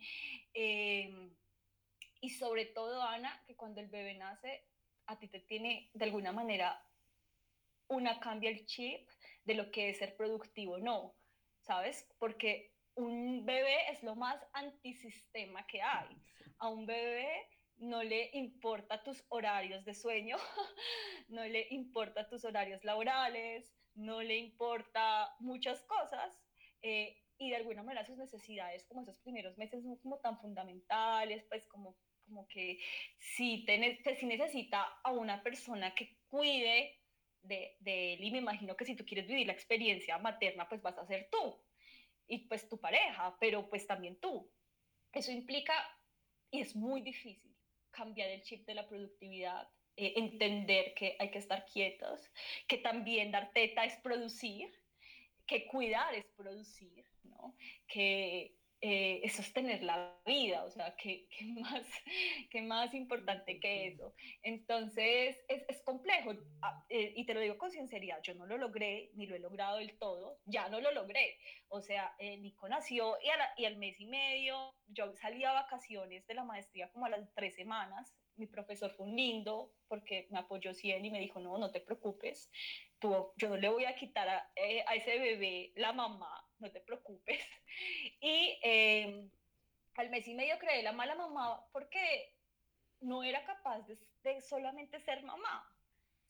[0.54, 1.31] Em,
[2.22, 4.64] y sobre todo, Ana, que cuando el bebé nace,
[5.09, 6.83] a ti te tiene de alguna manera
[7.88, 9.11] una cambia el chip
[9.44, 11.14] de lo que es ser productivo o no,
[11.61, 12.09] ¿sabes?
[12.18, 16.09] Porque un bebé es lo más antisistema que hay.
[16.59, 20.37] A un bebé no le importa tus horarios de sueño,
[21.29, 26.37] no le importa tus horarios laborales, no le importa muchas cosas.
[26.83, 31.45] Eh, y de alguna manera sus necesidades, como esos primeros meses, son como tan fundamentales,
[31.49, 32.81] pues como, como que
[33.21, 37.01] si, te, si necesita a una persona que cuide
[37.43, 40.83] de, de él, y me imagino que si tú quieres vivir la experiencia materna, pues
[40.83, 41.67] vas a ser tú
[42.29, 44.51] y pues tu pareja, pero pues también tú.
[45.12, 45.75] Eso implica,
[46.51, 47.57] y es muy difícil,
[47.91, 52.31] cambiar el chip de la productividad, eh, entender que hay que estar quietos,
[52.69, 54.71] que también dar teta es producir,
[55.47, 57.57] que cuidar es producir, ¿no?
[57.87, 61.27] que eh, es sostener la vida, o sea, ¿qué,
[61.61, 61.83] más,
[62.51, 64.14] qué más importante que eso?
[64.43, 68.57] Entonces, es, es complejo, ah, eh, y te lo digo con sinceridad, yo no lo
[68.57, 72.69] logré, ni lo he logrado del todo, ya no lo logré, o sea, eh, Nico
[72.69, 77.07] nació y, y al mes y medio, yo salí a vacaciones de la maestría como
[77.07, 81.19] a las tres semanas, mi profesor fue un lindo porque me apoyó 100 y me
[81.19, 82.49] dijo, no, no te preocupes,
[83.01, 84.53] tú, yo no le voy a quitar a,
[84.87, 87.40] a ese bebé la mamá, no te preocupes.
[88.21, 89.29] Y eh,
[89.94, 92.35] al mes y medio creé la mala mamá porque
[93.01, 93.87] no era capaz
[94.23, 95.64] de, solamente ser mamá.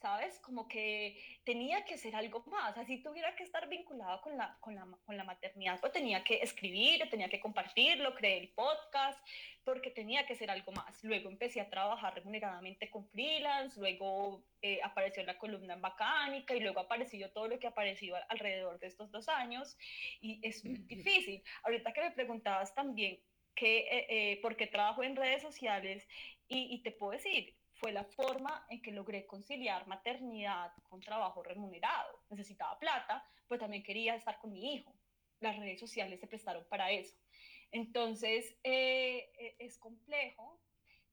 [0.00, 0.38] ¿Sabes?
[0.40, 4.74] Como que tenía que ser algo más, así tuviera que estar vinculada con la, con
[4.74, 9.18] la, con la maternidad, o tenía que escribir, tenía que compartirlo, creé el podcast,
[9.64, 11.02] porque tenía que ser algo más.
[11.04, 16.60] Luego empecé a trabajar remuneradamente con freelance, luego eh, apareció la columna en Bacánica y
[16.60, 19.76] luego apareció todo lo que apareció alrededor de estos dos años
[20.20, 21.42] y es muy difícil.
[21.64, 23.20] Ahorita que me preguntabas también
[23.54, 26.06] que, eh, eh, por qué trabajo en redes sociales
[26.46, 31.42] y, y te puedo decir, fue la forma en que logré conciliar maternidad con trabajo
[31.42, 32.22] remunerado.
[32.28, 34.92] Necesitaba plata, pero también quería estar con mi hijo.
[35.40, 37.16] Las redes sociales se prestaron para eso.
[37.70, 40.60] Entonces, eh, eh, es complejo.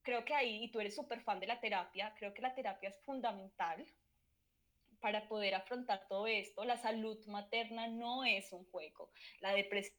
[0.01, 2.89] Creo que ahí, y tú eres súper fan de la terapia, creo que la terapia
[2.89, 3.85] es fundamental
[4.99, 6.63] para poder afrontar todo esto.
[6.65, 9.11] La salud materna no es un juego.
[9.39, 9.95] La depresión,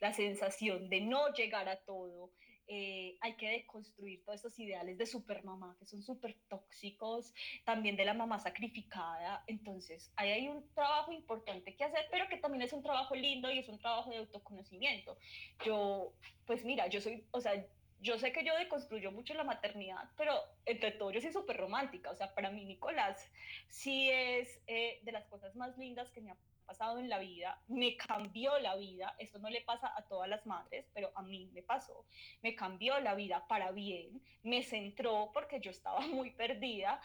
[0.00, 2.30] la sensación de no llegar a todo,
[2.66, 7.32] eh, hay que deconstruir todos estos ideales de supermamá que son súper tóxicos,
[7.64, 9.44] también de la mamá sacrificada.
[9.46, 13.50] Entonces, ahí hay un trabajo importante que hacer, pero que también es un trabajo lindo
[13.50, 15.16] y es un trabajo de autoconocimiento.
[15.64, 16.14] Yo,
[16.46, 17.64] pues mira, yo soy, o sea,
[18.00, 20.34] yo sé que yo deconstruyo mucho la maternidad, pero
[20.66, 22.10] entre todo yo soy súper romántica.
[22.10, 23.30] O sea, para mí Nicolás
[23.68, 27.60] sí es eh, de las cosas más lindas que me ha pasado en la vida,
[27.68, 31.50] me cambió la vida, esto no le pasa a todas las madres, pero a mí
[31.52, 32.06] me pasó,
[32.42, 37.00] me cambió la vida para bien, me centró porque yo estaba muy perdida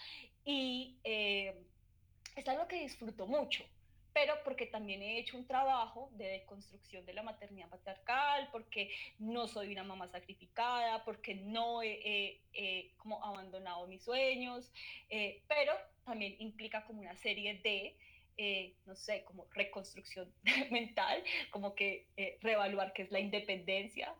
[0.45, 1.55] y eh,
[2.35, 3.63] es algo que disfruto mucho
[4.13, 9.47] pero porque también he hecho un trabajo de deconstrucción de la maternidad patriarcal, porque no
[9.47, 12.41] soy una mamá sacrificada, porque no he,
[12.97, 14.71] como abandonado mis sueños,
[15.09, 17.95] eh, pero también implica como una serie de
[18.41, 20.33] eh, no sé, como reconstrucción
[20.71, 21.21] mental,
[21.51, 24.15] como que eh, reevaluar qué es la independencia,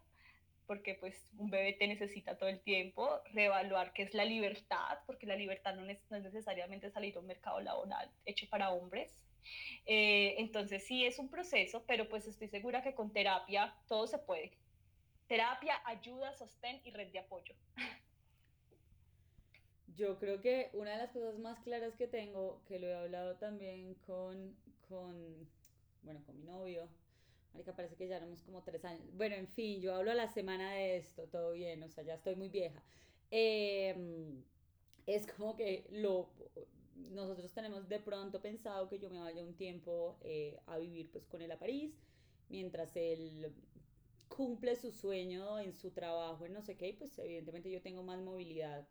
[0.68, 5.26] porque pues un bebé te necesita todo el tiempo, reevaluar qué es la libertad, porque
[5.26, 9.18] la libertad no es, necesariamente salir a un mercado laboral hecho para hombres.
[9.86, 14.20] Eh, entonces sí es un proceso, pero pues estoy segura que con terapia todo se
[14.20, 14.52] puede.
[15.28, 17.56] Terapia, ayuda, sostén y red de apoyo.
[19.96, 23.36] Yo creo que una de las cosas más claras que tengo, que lo he hablado
[23.38, 24.56] también con,
[24.88, 25.50] con
[26.04, 26.88] bueno, con mi novio,
[27.54, 29.04] Marica, parece que ya éramos como tres años.
[29.16, 32.16] Bueno, en fin, yo hablo a la semana de esto, todo bien, o sea, ya
[32.16, 32.84] estoy muy vieja.
[33.32, 34.44] Em,
[35.08, 36.30] es como que lo,
[36.96, 41.28] nosotros tenemos de pronto pensado que yo me vaya un tiempo eh, a vivir pues
[41.28, 41.94] con él a París,
[42.50, 43.54] mientras él
[44.28, 48.22] cumple su sueño en su trabajo, en no sé qué, pues evidentemente yo tengo más
[48.22, 48.88] movilidad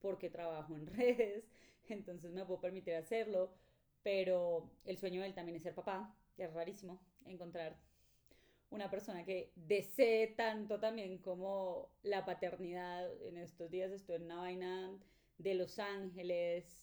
[0.00, 1.44] porque trabajo en redes,
[1.88, 3.52] entonces me puedo permitir hacerlo,
[4.02, 7.76] pero el sueño de él también es ser papá, es rarísimo encontrar
[8.70, 13.10] una persona que desee tanto también como la paternidad.
[13.22, 14.98] En estos días estoy en una vaina
[15.38, 16.80] de Los Ángeles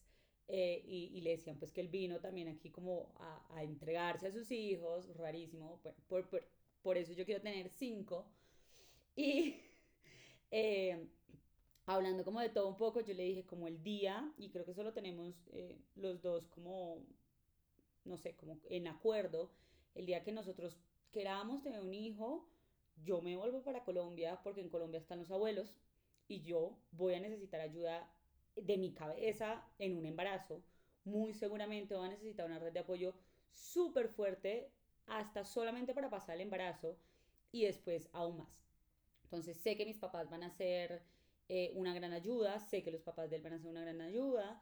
[0.50, 4.52] eh, y, le decían pues que él vino también aquí como a, entregarse a sus
[4.52, 6.48] hijos, rarísimo, por, por,
[6.82, 8.30] por, eso yo quiero tener cinco.
[9.16, 9.56] Y
[10.52, 11.08] eh,
[11.88, 14.72] hablando como de todo un poco, yo le dije como el día, y creo que
[14.72, 16.98] eso lo tenemos eh, los dos como,
[18.04, 19.52] no sé, como en acuerdo,
[19.96, 20.78] el día que nosotros
[21.12, 22.46] queramos tener un hijo,
[23.04, 25.74] yo me vuelvo para Colombia porque en Colombia están los abuelos
[26.28, 28.12] y yo voy a necesitar ayuda
[28.56, 30.62] de mi cabeza en un embarazo.
[31.06, 33.14] Muy seguramente voy a necesitar una red de apoyo
[33.54, 34.70] súper fuerte
[35.06, 36.98] hasta solamente para pasar el embarazo
[37.52, 38.68] y después aún más.
[39.24, 41.02] Entonces sé que mis papás van a ser
[41.50, 44.62] eh, una gran ayuda, sé que los papás de él van una gran ayuda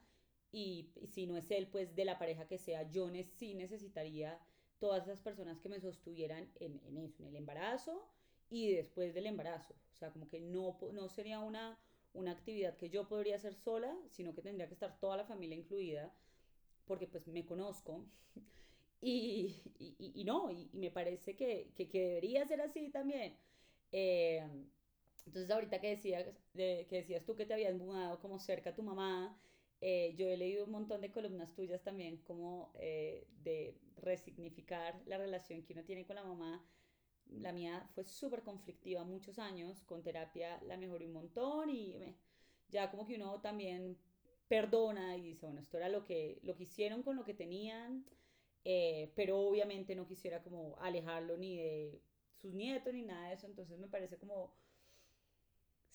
[0.51, 4.39] y, si no es él, pues de la pareja que sea, yo sí necesitaría
[4.79, 8.07] todas esas personas que me sostuvieran en, en eso, en el embarazo
[8.49, 9.73] y después del embarazo.
[9.93, 11.77] O sea, como que no, no sería una,
[12.13, 15.57] una actividad que yo podría hacer sola, sino que tendría que estar toda la familia
[15.57, 16.13] incluida,
[16.85, 18.05] porque pues me conozco.
[19.01, 23.37] Y, y, no, y, me parece que, que, que, debería ser así también.
[23.91, 24.41] Eh,
[25.25, 28.75] entonces ahorita que decías, de, que decías tú que te habías mudado como cerca a
[28.75, 29.37] tu mamá,
[29.81, 35.17] eh, yo he leído un montón de columnas tuyas también como eh, de resignificar la
[35.17, 36.65] relación que uno tiene con la mamá.
[37.29, 42.15] La mía fue súper conflictiva muchos años, con terapia la mejoré un montón y
[42.69, 43.97] ya como que uno también
[44.47, 48.05] perdona y dice, bueno, esto era lo que, lo que hicieron con lo que tenían,
[48.63, 52.01] eh, pero obviamente no quisiera como alejarlo ni de
[52.35, 54.51] sus nietos ni nada de eso, entonces me parece como,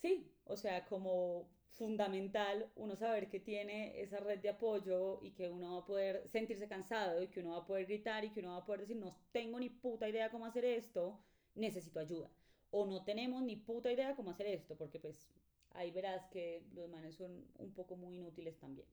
[0.01, 5.49] sí, o sea, como fundamental uno saber que tiene esa red de apoyo y que
[5.49, 8.41] uno va a poder sentirse cansado y que uno va a poder gritar y que
[8.41, 11.19] uno va a poder decir no tengo ni puta idea cómo hacer esto,
[11.55, 12.31] necesito ayuda.
[12.71, 15.29] O no tenemos ni puta idea cómo hacer esto, porque pues
[15.73, 18.87] ahí verás que los manes son un poco muy inútiles también.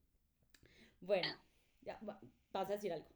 [1.02, 1.28] Bueno,
[1.82, 3.08] ya vas a decir algo.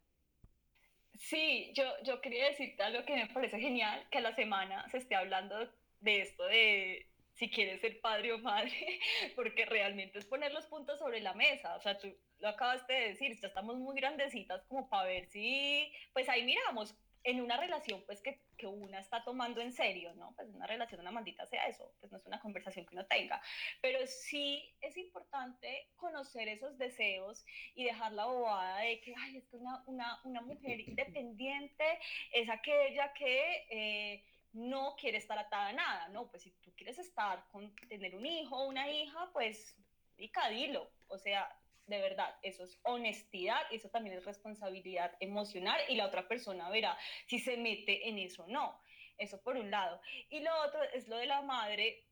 [1.13, 4.97] Sí, yo, yo quería decirte algo que me parece genial, que a la semana se
[4.97, 5.55] esté hablando
[5.99, 7.10] de esto de
[7.41, 8.71] si quieres ser padre o madre,
[9.35, 11.75] porque realmente es poner los puntos sobre la mesa.
[11.75, 15.91] O sea, tú lo acabaste de decir, ya estamos muy grandecitas como para ver si,
[16.13, 20.33] pues ahí miramos en una relación pues que, que, una está tomando en serio, ¿no?
[20.35, 23.41] Pues una relación, una maldita sea eso, pues no es una conversación que uno tenga,
[23.81, 29.47] pero sí es importante conocer esos deseos y dejar la bobada de que, ay, es
[29.47, 31.85] que una, una, una mujer independiente
[32.33, 33.65] es aquella que...
[33.71, 36.29] Eh, no quiere estar atada a nada, ¿no?
[36.29, 39.75] Pues si tú quieres estar con tener un hijo o una hija, pues
[40.15, 40.89] pica, dilo.
[41.07, 41.49] O sea,
[41.87, 46.97] de verdad, eso es honestidad, eso también es responsabilidad emocional y la otra persona verá
[47.27, 48.79] si se mete en eso o no.
[49.17, 50.01] Eso por un lado.
[50.29, 52.03] Y lo otro es lo de la madre.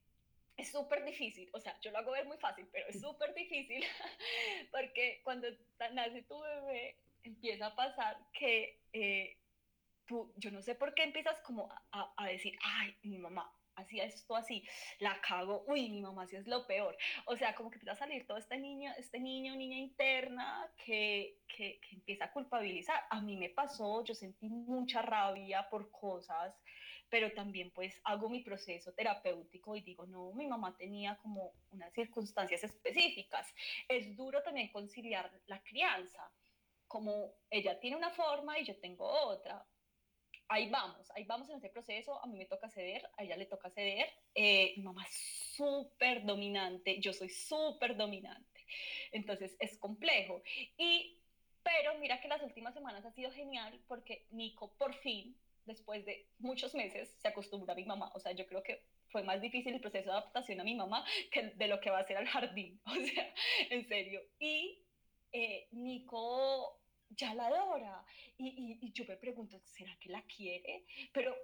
[0.58, 3.82] Es súper difícil, o sea, yo lo hago ver muy fácil, pero es súper difícil
[4.72, 5.48] porque cuando
[5.94, 9.39] nace tu bebé empieza a pasar que eh,
[10.38, 14.36] yo no sé por qué empiezas como a, a decir, ay, mi mamá hacía esto
[14.36, 14.64] así,
[15.00, 16.98] la cago, uy, mi mamá sí es lo peor.
[17.26, 21.40] O sea, como que empieza a salir todo este niño, este niño, niña interna que,
[21.48, 23.02] que, que, empieza a culpabilizar.
[23.10, 26.54] A mí me pasó, yo sentí mucha rabia por cosas,
[27.10, 31.94] pero también pues hago mi proceso terapéutico y digo, no, mi mamá tenía como unas
[31.94, 33.48] circunstancias específicas.
[33.88, 36.32] Es duro también conciliar la crianza,
[36.88, 39.64] como ella tiene una forma y yo tengo otra
[40.50, 43.46] ahí vamos, ahí vamos en ese proceso, a mí me toca ceder, a ella le
[43.46, 45.16] toca ceder, eh, mi mamá es
[45.56, 48.66] súper dominante, yo soy súper dominante,
[49.12, 50.42] entonces es complejo.
[50.78, 51.20] Y,
[51.64, 56.28] pero mira que las últimas semanas ha sido genial porque Nico por fin, después de
[56.40, 59.76] muchos meses, se acostumbra a mi mamá, o sea, yo creo que fue más difícil
[59.76, 62.28] el proceso de adaptación a mi mamá que de lo que va a ser al
[62.28, 63.34] jardín, o sea,
[63.70, 64.22] en serio.
[64.40, 64.84] Y
[65.32, 66.79] eh, Nico
[67.10, 68.06] ya la adora.
[68.38, 70.86] Y, y, yo me pregunto, ¿será que la quiere?
[71.14, 71.36] Pero,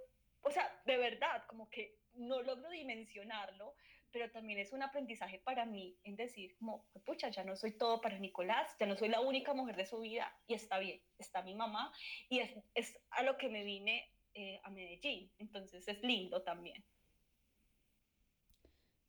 [0.42, 3.76] o sea, de verdad, como que no logro dimensionarlo,
[4.12, 8.00] pero también es un aprendizaje para mí en decir, como, pucha, ya no soy todo
[8.00, 11.42] para Nicolás, ya no soy la única mujer de su vida y está bien, está
[11.42, 11.92] mi mamá
[12.30, 16.82] y es, es a lo que me vine eh, a Medellín, entonces es lindo también.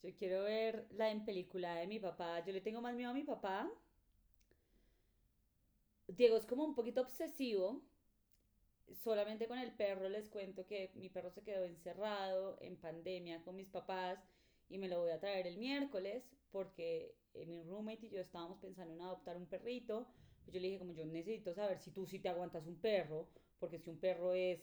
[0.02, 3.14] Yo quiero ver la en película de mi papá, yo le tengo más miedo a
[3.14, 3.70] mi papá.
[6.08, 7.82] Diego es como un poquito obsesivo,
[8.94, 13.56] solamente con el perro les cuento que mi perro se quedó encerrado en pandemia con
[13.56, 14.18] mis papás
[14.68, 18.58] y me lo voy a traer el miércoles porque eh, mi roommate y yo estábamos
[18.58, 20.06] pensando en adoptar un perrito.
[20.44, 23.28] Pues yo le dije como yo necesito saber si tú sí te aguantas un perro,
[23.58, 24.60] porque si un perro es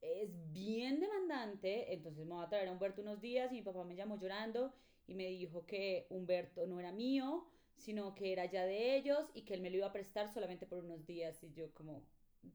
[0.00, 3.84] es bien demandante, entonces me voy a traer a Humberto unos días y mi papá
[3.84, 4.72] me llamó llorando
[5.06, 9.42] y me dijo que Humberto no era mío, sino que era ya de ellos y
[9.42, 12.02] que él me lo iba a prestar solamente por unos días y yo como,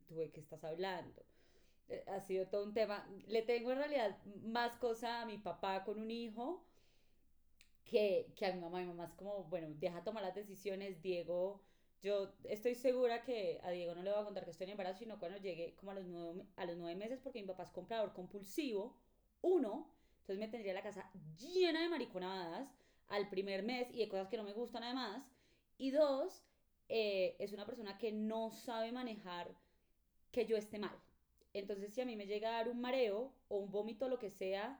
[0.07, 1.23] tuve que estás hablando?
[1.89, 3.07] Eh, ha sido todo un tema.
[3.27, 6.65] Le tengo en realidad más cosa a mi papá con un hijo
[7.86, 8.79] que, que a mi mamá.
[8.81, 11.01] Mi mamá es como, bueno, deja tomar las decisiones.
[11.01, 11.62] Diego,
[12.01, 14.99] yo estoy segura que a Diego no le voy a contar que estoy en embarazo,
[14.99, 17.71] sino cuando llegue como a los nueve, a los nueve meses, porque mi papá es
[17.71, 18.97] comprador compulsivo.
[19.41, 19.89] Uno,
[20.21, 22.69] entonces me tendría la casa llena de mariconadas
[23.09, 25.23] al primer mes y de cosas que no me gustan además.
[25.77, 26.43] Y dos,
[26.89, 29.55] eh, es una persona que no sabe manejar
[30.31, 30.95] que yo esté mal.
[31.53, 34.31] Entonces, si a mí me llega a dar un mareo o un vómito, lo que
[34.31, 34.79] sea,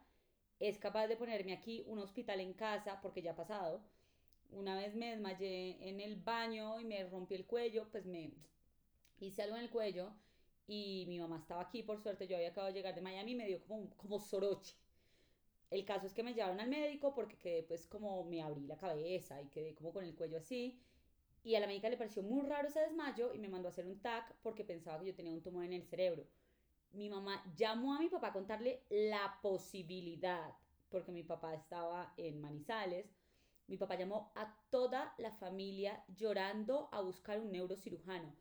[0.60, 3.82] es capaz de ponerme aquí un hospital en casa, porque ya ha pasado.
[4.52, 8.32] Una vez me desmayé en el baño y me rompí el cuello, pues me
[9.20, 10.14] hice algo en el cuello
[10.68, 13.36] y mi mamá estaba aquí, por suerte, yo había acabado de llegar de Miami y
[13.36, 14.76] me dio como, como soroche.
[15.74, 18.78] El caso es que me llevaron al médico porque quedé pues como me abrí la
[18.78, 20.80] cabeza y quedé como con el cuello así.
[21.44, 23.86] Y a la médica le pareció muy raro ese desmayo y me mandó a hacer
[23.86, 26.26] un TAC porque pensaba que yo tenía un tumor en el cerebro
[26.94, 30.56] mi mamá llamó a mi papá a contarle la posibilidad,
[30.90, 33.08] porque mi papá estaba en Manizales.
[33.68, 38.36] Mi papá llamó a toda la familia llorando a buscar un neurocirujano.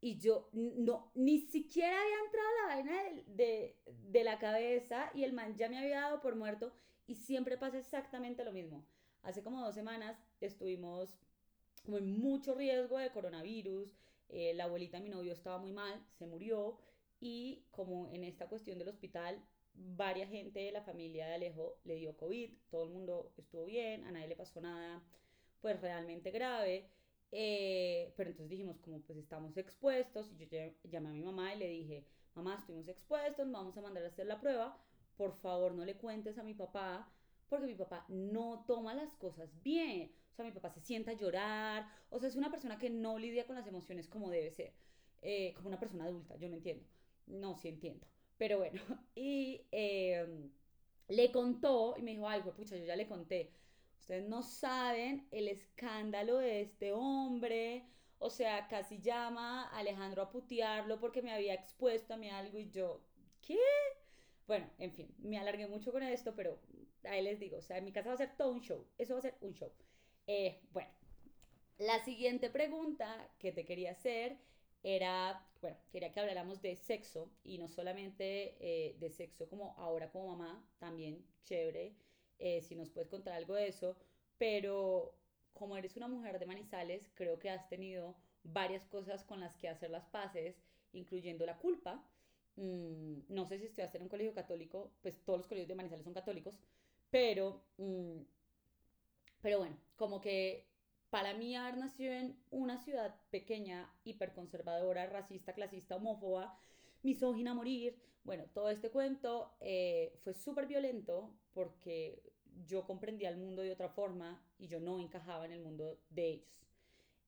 [0.00, 5.32] Y yo no, ni siquiera había entrado la vaina de, de, la cabeza y el
[5.32, 6.72] man ya me había dado por muerto
[7.06, 8.84] y siempre pasa exactamente lo mismo.
[9.22, 11.18] Hace como dos semanas estuvimos
[11.84, 13.96] como en mucho riesgo de coronavirus.
[14.28, 16.78] Eh, la abuelita de mi novio estaba muy mal, se murió
[17.20, 19.40] y como en esta cuestión del hospital,
[19.74, 24.04] varias gente de la familia de Alejo le dio COVID, todo el mundo estuvo bien,
[24.04, 25.02] a nadie le pasó nada,
[25.60, 26.90] pues realmente grave.
[27.32, 30.46] Eh, pero entonces dijimos, como pues estamos expuestos, y yo
[30.84, 34.26] llamé a mi mamá y le dije, mamá, estuvimos expuestos, vamos a mandar a hacer
[34.26, 34.78] la prueba,
[35.16, 37.10] por favor no le cuentes a mi papá,
[37.48, 40.12] porque mi papá no toma las cosas bien.
[40.32, 43.18] O sea, mi papá se sienta a llorar, o sea, es una persona que no
[43.18, 44.74] lidia con las emociones como debe ser,
[45.22, 46.84] eh, como una persona adulta, yo no entiendo.
[47.26, 48.06] No, sí entiendo.
[48.36, 48.80] Pero bueno,
[49.14, 50.50] y em,
[51.08, 53.50] le contó y me dijo, ay, pues pucha, yo ya le conté.
[54.06, 57.88] Ustedes no saben el escándalo de este hombre.
[58.20, 62.56] O sea, casi llama a Alejandro a putearlo porque me había expuesto a mí algo
[62.56, 63.02] y yo,
[63.42, 63.58] ¿qué?
[64.46, 66.60] Bueno, en fin, me alargué mucho con esto, pero
[67.02, 68.86] ahí les digo, o sea, en mi casa va a ser todo un show.
[68.96, 69.72] Eso va a ser un show.
[70.28, 70.88] Eh, bueno,
[71.78, 74.38] la siguiente pregunta que te quería hacer
[74.84, 80.12] era, bueno, quería que habláramos de sexo y no solamente eh, de sexo como ahora
[80.12, 81.96] como mamá, también chévere,
[82.38, 83.96] eh, si nos puedes contar algo de eso,
[84.38, 85.14] pero
[85.52, 89.68] como eres una mujer de Manizales, creo que has tenido varias cosas con las que
[89.68, 90.56] hacer las paces,
[90.92, 92.04] incluyendo la culpa.
[92.56, 96.04] Mm, no sé si estudiaste en un colegio católico, pues todos los colegios de Manizales
[96.04, 96.54] son católicos,
[97.10, 98.20] pero, mm,
[99.42, 100.66] pero bueno, como que
[101.10, 106.58] para mí haber nacido en una ciudad pequeña, hiperconservadora, racista, clasista, homófoba,
[107.06, 112.20] misógina a morir, bueno, todo este cuento eh, fue súper violento porque
[112.66, 116.26] yo comprendía el mundo de otra forma y yo no encajaba en el mundo de
[116.28, 116.66] ellos.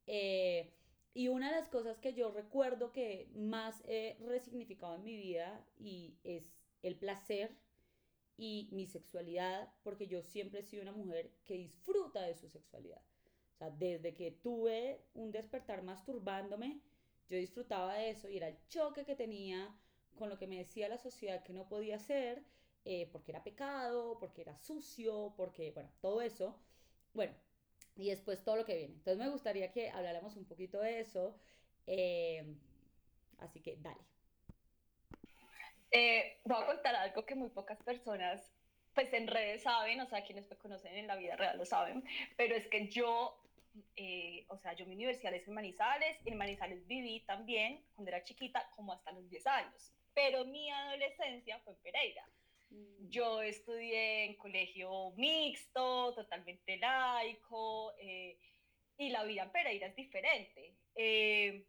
[0.06, 0.74] Eh,
[1.14, 5.64] y una de las cosas que yo recuerdo que más he resignificado en mi vida
[5.78, 6.44] y es
[6.82, 7.56] el placer
[8.36, 13.02] y mi sexualidad, porque yo siempre he sido una mujer que disfruta de su sexualidad.
[13.54, 16.80] O sea, desde que tuve un despertar masturbándome,
[17.28, 19.74] yo disfrutaba de eso y era el choque que tenía
[20.16, 22.42] con lo que me decía la sociedad que no podía hacer,
[22.84, 26.58] eh, porque era pecado, porque era sucio, porque, bueno, todo eso.
[27.14, 27.34] Bueno,
[27.96, 28.94] y después todo lo que viene.
[28.94, 31.38] Entonces me gustaría que habláramos un poquito de eso.
[31.86, 32.56] Eh,
[33.38, 34.00] así que dale.
[35.90, 38.52] Eh, voy a contar algo que muy pocas personas
[38.94, 42.02] pues en redes saben, o sea, quienes me conocen en la vida real lo saben,
[42.36, 43.40] pero es que yo
[43.96, 48.24] eh, o sea, yo mi universidad es en Manizales, en Manizales viví también cuando era
[48.24, 52.28] chiquita como hasta los 10 años, pero mi adolescencia fue en Pereira.
[52.70, 53.08] Mm.
[53.08, 58.38] Yo estudié en colegio mixto, totalmente laico, eh,
[58.98, 60.74] y la vida en Pereira es diferente.
[60.94, 61.64] Eh,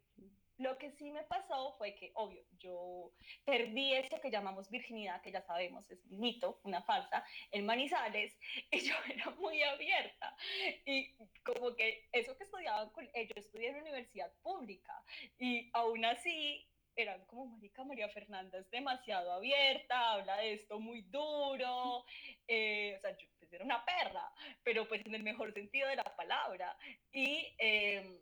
[0.60, 3.12] lo que sí me pasó fue que, obvio, yo
[3.44, 8.38] perdí eso que llamamos virginidad, que ya sabemos es un mito, una falsa, en Manizales,
[8.70, 10.36] y yo era muy abierta.
[10.84, 14.92] Y como que eso que estudiaban, con, yo estudié en una universidad pública,
[15.38, 21.00] y aún así eran como, Marica María Fernanda es demasiado abierta, habla de esto muy
[21.02, 22.04] duro,
[22.46, 24.30] eh, o sea, yo pues, era una perra,
[24.62, 26.76] pero pues en el mejor sentido de la palabra.
[27.12, 27.54] Y...
[27.58, 28.20] Eh,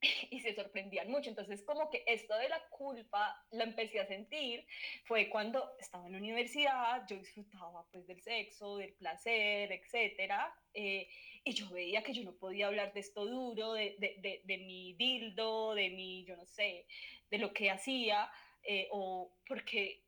[0.30, 1.30] y se sorprendían mucho.
[1.30, 4.66] Entonces, como que esto de la culpa la empecé a sentir
[5.04, 11.08] fue cuando estaba en la universidad, yo disfrutaba pues del sexo, del placer, etcétera, eh,
[11.44, 14.94] y yo veía que yo no podía hablar de esto duro, de, de, de, mi
[14.94, 16.86] dildo, de mi, yo no sé,
[17.30, 18.30] de lo que hacía,
[18.62, 20.04] eh, o porque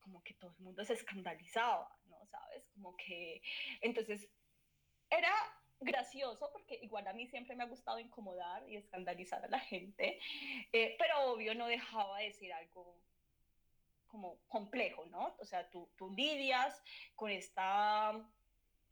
[0.00, 2.26] como que todo el mundo se escandalizaba, ¿no?
[2.26, 2.66] ¿Sabes?
[2.74, 3.40] Como que,
[3.80, 4.28] entonces,
[5.08, 5.32] era
[5.84, 10.18] gracioso porque igual a mí siempre me ha gustado incomodar y escandalizar a la gente,
[10.72, 13.00] eh, pero obvio no dejaba de decir algo
[14.06, 15.34] como complejo, ¿no?
[15.40, 16.80] O sea, tú, tú lidias
[17.16, 18.12] con esta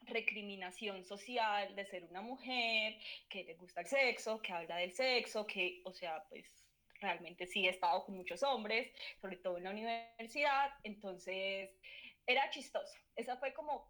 [0.06, 5.46] recriminación social de ser una mujer que le gusta el sexo, que habla del sexo,
[5.46, 6.66] que, o sea, pues
[7.00, 8.90] realmente sí he estado con muchos hombres,
[9.20, 11.70] sobre todo en la universidad, entonces
[12.26, 12.94] era chistoso.
[13.14, 13.88] Esa fue como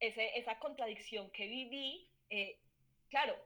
[0.00, 2.58] ese, esa contradicción que viví eh,
[3.08, 3.36] claro,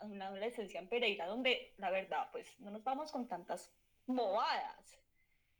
[0.00, 3.70] una, adolescencia en Pereira donde la verdad, pues no nos vamos con tantas
[4.06, 4.98] bobadas.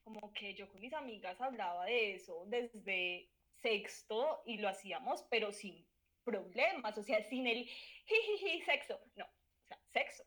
[0.04, 3.28] Como que yo con mis amigas hablaba de eso desde
[3.60, 5.86] sexto y lo hacíamos, pero sin
[6.24, 7.68] problemas, o sea, sin el
[8.06, 9.00] jijiji sexo.
[9.16, 9.26] No,
[9.92, 10.24] sexo.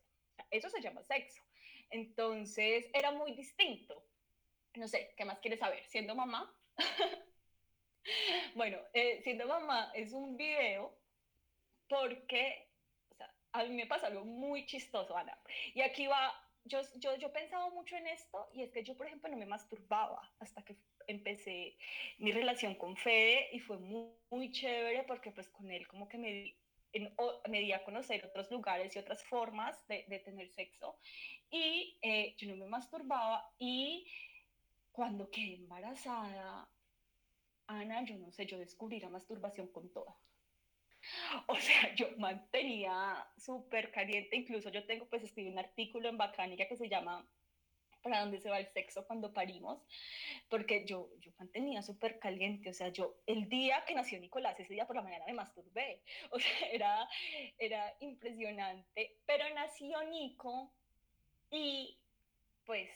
[0.51, 1.43] eso se llama sexo.
[1.89, 4.05] Entonces era muy distinto.
[4.75, 5.85] No sé, ¿qué más quieres saber?
[5.85, 6.53] Siendo mamá.
[8.55, 10.97] bueno, eh, siendo mamá es un video
[11.87, 12.69] porque,
[13.09, 15.37] o sea, a mí me pasa algo muy chistoso, Ana.
[15.73, 16.33] Y aquí va,
[16.63, 19.45] yo, yo, yo pensaba mucho en esto y es que yo, por ejemplo, no me
[19.45, 20.77] masturbaba hasta que
[21.07, 21.77] empecé
[22.17, 26.55] mi relación con Fede y fue muy, chévere porque pues con él como que me
[27.49, 30.97] me di a conocer otros lugares y otras formas de, de tener sexo
[31.51, 34.07] y eh, yo no me masturbaba y
[34.91, 36.69] cuando quedé embarazada,
[37.67, 40.15] Ana, yo no sé, yo descubrí la masturbación con toda.
[41.47, 46.67] O sea, yo mantenía súper caliente, incluso yo tengo, pues escribí un artículo en Bacánica
[46.67, 47.27] que se llama
[48.01, 49.81] para dónde se va el sexo cuando parimos,
[50.47, 54.75] porque yo, yo mantenía súper caliente, o sea, yo el día que nació Nicolás, ese
[54.75, 57.09] día por la mañana me masturbé, o sea, era,
[57.57, 60.71] era impresionante, pero nació Nico
[61.49, 61.97] y
[62.63, 62.91] pues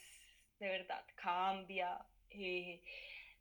[0.60, 2.06] de verdad cambia.
[2.30, 2.82] Eh,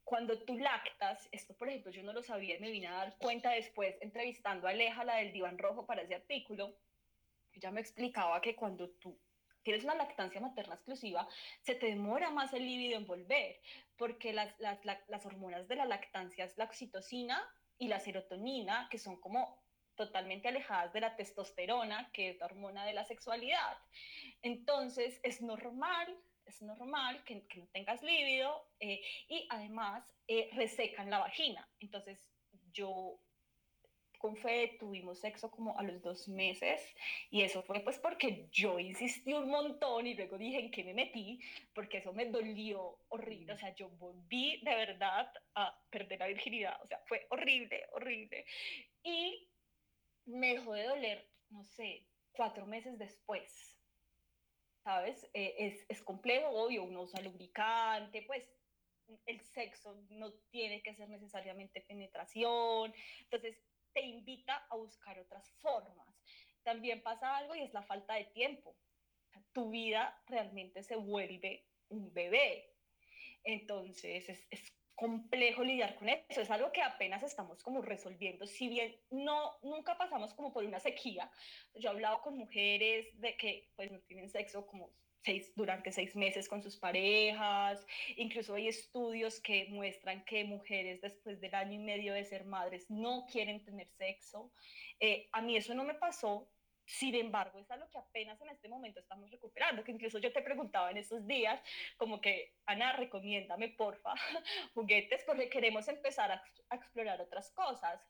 [0.08, 3.18] cuando tú lactas, esto por ejemplo yo no lo sabía y me vine a dar
[3.18, 6.74] cuenta después entrevistando a Aleja, la del diván rojo para ese artículo,
[7.52, 9.20] ella me explicaba que cuando tú
[9.62, 11.28] tienes una lactancia materna exclusiva,
[11.60, 13.60] se te demora más el líbido en volver,
[13.98, 17.46] porque las, las, las hormonas de la lactancia es la oxitocina
[17.76, 19.62] y la serotonina, que son como
[19.94, 23.76] totalmente alejadas de la testosterona, que es la hormona de la sexualidad.
[24.40, 26.16] Entonces, es normal
[26.48, 31.68] es normal que, no tengas líbido eh, y además eh, resecan la vagina.
[31.80, 32.24] Entonces
[32.72, 33.20] yo
[34.18, 36.82] con Fe tuvimos sexo como a los dos meses
[37.30, 40.94] y eso fue pues porque yo insistí un montón y luego dije en qué me
[40.94, 41.40] metí
[41.72, 46.82] porque eso me dolió horrible, o sea, yo volví de verdad a perder la virginidad,
[46.82, 48.44] o sea, fue horrible, horrible.
[49.04, 49.48] Y
[50.26, 53.77] me dejó de doler, no sé, cuatro meses después
[54.82, 55.28] ¿sabes?
[55.34, 58.44] Eh, es, es, complejo, obvio, uno usa lubricante, pues
[59.26, 63.58] el sexo no tiene que ser necesariamente penetración, entonces
[63.92, 66.06] te invita a buscar otras formas.
[66.62, 68.76] También pasa algo y es la falta de tiempo.
[69.52, 72.74] Tu vida realmente se vuelve un bebé.
[73.44, 78.68] Entonces es, es complejo lidiar con eso, es algo que apenas estamos como resolviendo, si
[78.68, 81.30] bien no, nunca pasamos como por una sequía,
[81.76, 84.90] yo he hablado con mujeres de que pues no tienen sexo como
[85.22, 87.86] seis, durante seis meses con sus parejas,
[88.16, 92.90] incluso hay estudios que muestran que mujeres después del año y medio de ser madres
[92.90, 94.50] no quieren tener sexo,
[94.98, 96.50] eh, a mí eso no me pasó,
[96.88, 100.40] sin embargo, es algo que apenas en este momento estamos recuperando, que incluso yo te
[100.40, 101.62] preguntaba en estos días,
[101.98, 104.14] como que, Ana, recomiéndame, porfa,
[104.74, 106.42] juguetes, porque queremos empezar a,
[106.74, 108.00] explorar otras cosas.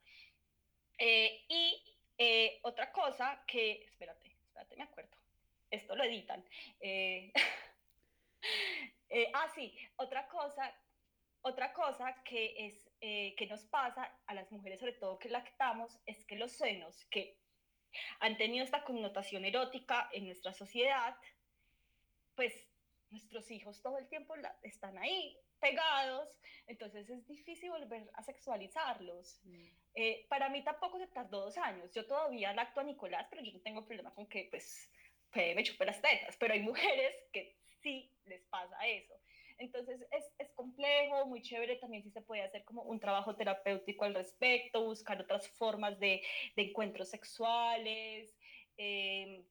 [0.97, 1.83] Eh, y
[2.16, 5.16] eh, otra cosa que, espérate, espérate, me acuerdo,
[5.70, 6.45] esto lo editan.
[9.11, 10.70] Eh, ah, sí, otra cosa
[11.43, 15.99] otra cosa que, es, eh, que nos pasa a las mujeres, sobre todo que lactamos,
[16.07, 17.39] es que los senos, que
[18.20, 21.16] han tenido esta connotación erótica en nuestra sociedad,
[22.34, 22.55] pues
[23.11, 26.28] nuestros hijos todo el tiempo están ahí pegados,
[26.66, 29.40] entonces es difícil volver a sexualizarlos.
[29.44, 29.66] Mm.
[29.94, 33.53] Eh, para mí tampoco se tardó dos años, yo todavía lacto a Nicolás, pero yo
[33.53, 34.90] no tengo problema con que pues
[35.34, 39.14] me chupe las tetas, pero hay mujeres que sí les pasa eso.
[39.59, 44.05] Entonces es, es, complejo, muy chévere, también sí se puede hacer como un trabajo terapéutico
[44.05, 46.23] al respecto, buscar otras formas de,
[46.57, 48.37] de encuentros sexuales.
[48.77, 49.45] Eh,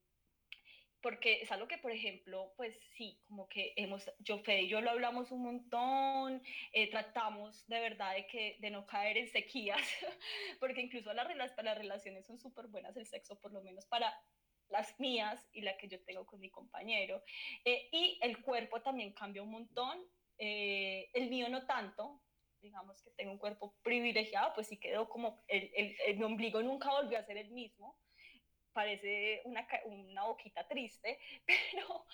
[1.02, 4.82] porque es algo que, por ejemplo, pues sí, como que hemos, yo, Fede y yo
[4.82, 6.42] lo hablamos un montón,
[6.74, 9.80] eh, tratamos de verdad de, que, de no caer en sequías,
[10.60, 14.14] porque incluso las, para las relaciones son súper buenas el sexo, por lo menos para
[14.70, 17.24] las mías y la que yo tengo con mi compañero.
[17.66, 20.00] Eh, y el cuerpo también cambia un montón,
[20.38, 22.22] eh, el mío no tanto,
[22.62, 25.72] digamos que tengo un cuerpo privilegiado, pues sí quedó como, el,
[26.06, 27.98] el, mi ombligo nunca volvió a ser el mismo,
[28.74, 32.06] parece una, una boquita triste, pero,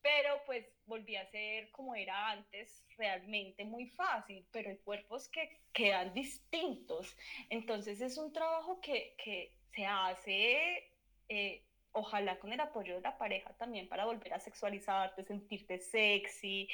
[0.00, 5.62] pero pues volví a ser como era antes, realmente muy fácil, pero hay cuerpos que
[5.72, 7.16] quedan distintos.
[7.50, 10.93] Entonces es un trabajo que, que se hace,
[11.28, 11.62] eh,
[11.92, 16.68] ojalá con el apoyo de la pareja también para volver a sexualizarte, sentirte sexy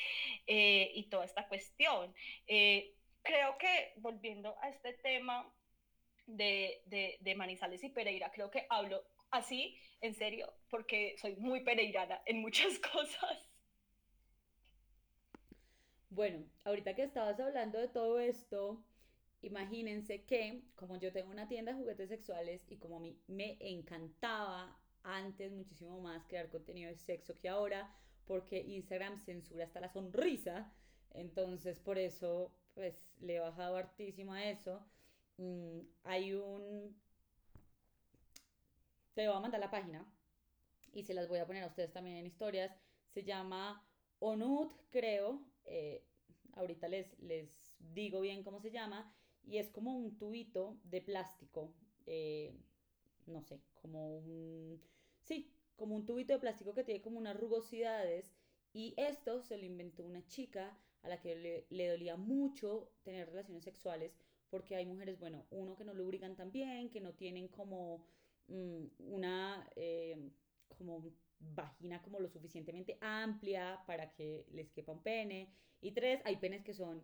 [0.46, 2.14] eh, y toda esta cuestión.
[2.46, 5.46] Eh, creo que volviendo a este tema,
[6.36, 8.30] de, de, Manizales y Pereira.
[8.32, 13.48] Creo que hablo así, en serio, porque soy muy pereirana en muchas cosas.
[16.10, 18.82] Bueno, ahorita que estabas hablando de todo esto,
[19.42, 23.56] imagínense que como yo tengo una tienda de juguetes sexuales y como a mí me
[23.60, 27.94] encantaba antes muchísimo más crear contenido de sexo que ahora,
[28.26, 30.72] porque Instagram censura hasta la sonrisa,
[31.12, 34.84] entonces por eso pues le he bajado hartísimo a eso.
[35.36, 36.96] Mm, hay un...
[39.14, 40.06] Te voy a mandar la página
[40.92, 42.72] y se las voy a poner a ustedes también en historias.
[43.08, 43.84] Se llama
[44.18, 45.42] Onut, creo.
[45.64, 46.06] Eh,
[46.54, 49.12] ahorita les, les digo bien cómo se llama.
[49.44, 51.72] Y es como un tubito de plástico.
[52.06, 52.52] Eh,
[53.26, 54.80] no sé, como un...
[55.22, 58.32] Sí, como un tubito de plástico que tiene como unas rugosidades.
[58.72, 63.28] Y esto se lo inventó una chica a la que le, le dolía mucho tener
[63.28, 64.16] relaciones sexuales
[64.50, 68.04] porque hay mujeres, bueno, uno que no lubrican tan bien, que no tienen como
[68.48, 70.30] mm, una eh,
[70.76, 71.02] como
[71.38, 75.48] vagina como lo suficientemente amplia para que les quepa un pene.
[75.80, 77.02] Y tres, hay penes que son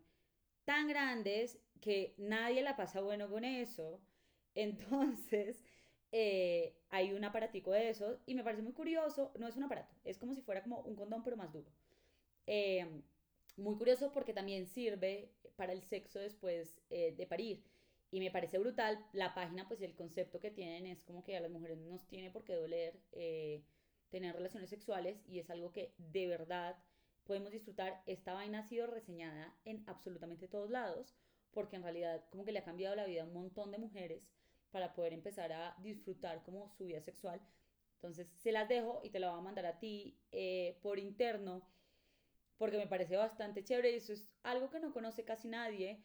[0.66, 4.02] tan grandes que nadie la pasa bueno con eso.
[4.54, 5.64] Entonces,
[6.12, 9.32] eh, hay un aparatico de eso y me parece muy curioso.
[9.38, 11.70] No es un aparato, es como si fuera como un condón, pero más duro.
[12.46, 13.02] Eh,
[13.56, 17.64] muy curioso porque también sirve para el sexo después eh, de parir.
[18.10, 19.04] Y me parece brutal.
[19.12, 22.06] La página, pues el concepto que tienen es como que a las mujeres no nos
[22.06, 23.62] tiene por qué doler eh,
[24.10, 26.76] tener relaciones sexuales y es algo que de verdad
[27.26, 28.02] podemos disfrutar.
[28.06, 31.14] Esta vaina ha sido reseñada en absolutamente todos lados
[31.52, 34.22] porque en realidad como que le ha cambiado la vida a un montón de mujeres
[34.70, 37.40] para poder empezar a disfrutar como su vida sexual.
[37.94, 41.66] Entonces se las dejo y te la voy a mandar a ti eh, por interno
[42.58, 46.02] porque me parece bastante chévere y eso es algo que no conoce casi nadie.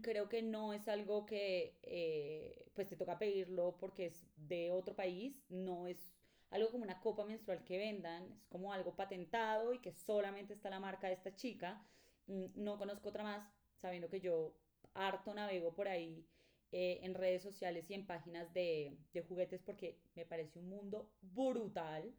[0.00, 4.94] Creo que no es algo que eh, pues te toca pedirlo porque es de otro
[4.96, 6.17] país, no es
[6.50, 10.70] algo como una copa menstrual que vendan, es como algo patentado y que solamente está
[10.70, 11.82] la marca de esta chica.
[12.26, 13.48] Mm, no conozco otra más,
[13.80, 14.54] sabiendo que yo
[14.94, 16.26] harto navego por ahí
[16.72, 21.10] eh, en redes sociales y en páginas de, de juguetes porque me parece un mundo
[21.22, 22.14] brutal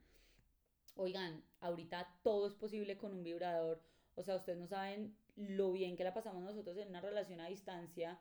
[0.99, 3.82] oigan, ahorita todo es posible con un vibrador.
[4.15, 7.47] O sea, ustedes no saben lo bien que la pasamos nosotros en una relación a
[7.47, 8.19] distancia,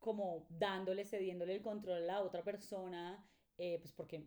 [0.00, 3.24] como dándole, cediéndole el control a la otra persona,
[3.58, 4.24] eh, pues porque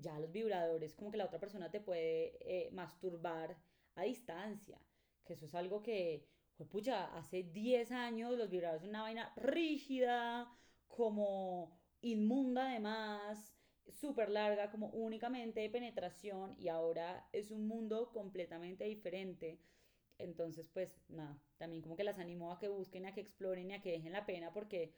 [0.00, 3.56] ya los vibradores, como que la otra persona te puede eh, masturbar
[3.94, 4.78] a distancia,
[5.24, 9.32] que eso es algo que, pues pucha, hace 10 años los vibradores son una vaina
[9.36, 10.50] rígida,
[10.88, 13.56] como inmunda además,
[13.88, 19.58] súper larga, como únicamente de penetración y ahora es un mundo completamente diferente.
[20.18, 23.82] Entonces, pues nada, también como que las animo a que busquen, a que exploren a
[23.82, 24.94] que dejen la pena porque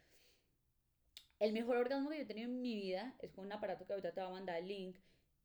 [1.38, 3.92] el mejor orgasmo que yo he tenido en mi vida es con un aparato que
[3.92, 4.96] ahorita te va a mandar el link,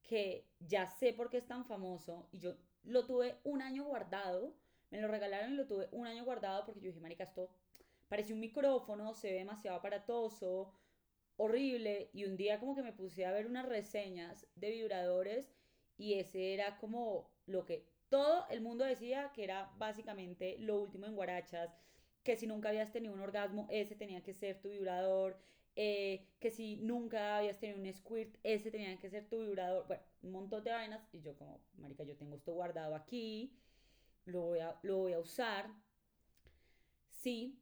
[0.04, 4.54] que ya sé por qué es tan famoso y yo lo tuve un año guardado,
[4.90, 7.50] me lo regalaron y lo tuve un año guardado porque yo dije, marica, esto
[8.10, 10.74] parece un micrófono, se ve demasiado aparatoso,
[11.38, 15.54] horrible y un día como que me puse a ver unas reseñas de vibradores
[15.98, 21.06] y ese era como lo que todo el mundo decía que era básicamente lo último
[21.06, 21.76] en guarachas,
[22.24, 25.38] que si nunca habías tenido un orgasmo, ese tenía que ser tu vibrador,
[25.76, 30.04] eh, que si nunca habías tenido un squirt, ese tenía que ser tu vibrador, bueno,
[30.22, 33.54] un montón de vainas, y yo como, marica, yo tengo esto guardado aquí,
[34.26, 35.70] lo voy a, lo voy a usar,
[37.10, 37.60] sí,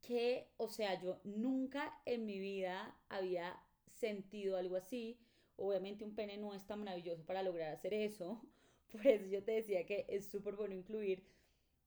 [0.00, 5.18] que, o sea, yo nunca en mi vida había sentido algo así,
[5.56, 8.42] obviamente un pene no es tan maravilloso para lograr hacer eso,
[8.92, 11.24] por eso yo te decía que es súper bueno incluir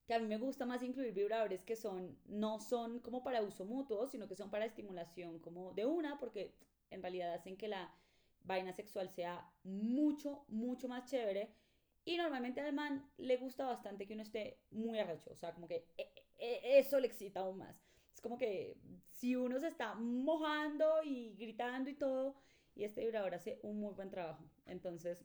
[0.05, 3.65] que a mí me gusta más incluir vibradores que son, no son como para uso
[3.65, 6.53] mutuo, sino que son para estimulación como de una, porque
[6.89, 7.93] en realidad hacen que la
[8.43, 11.53] vaina sexual sea mucho, mucho más chévere.
[12.03, 15.67] Y normalmente al man le gusta bastante que uno esté muy arrecho, o sea, como
[15.67, 17.79] que eh, eh, eso le excita aún más.
[18.13, 18.75] Es como que
[19.11, 22.35] si uno se está mojando y gritando y todo,
[22.75, 24.43] y este vibrador hace un muy buen trabajo.
[24.65, 25.23] Entonces,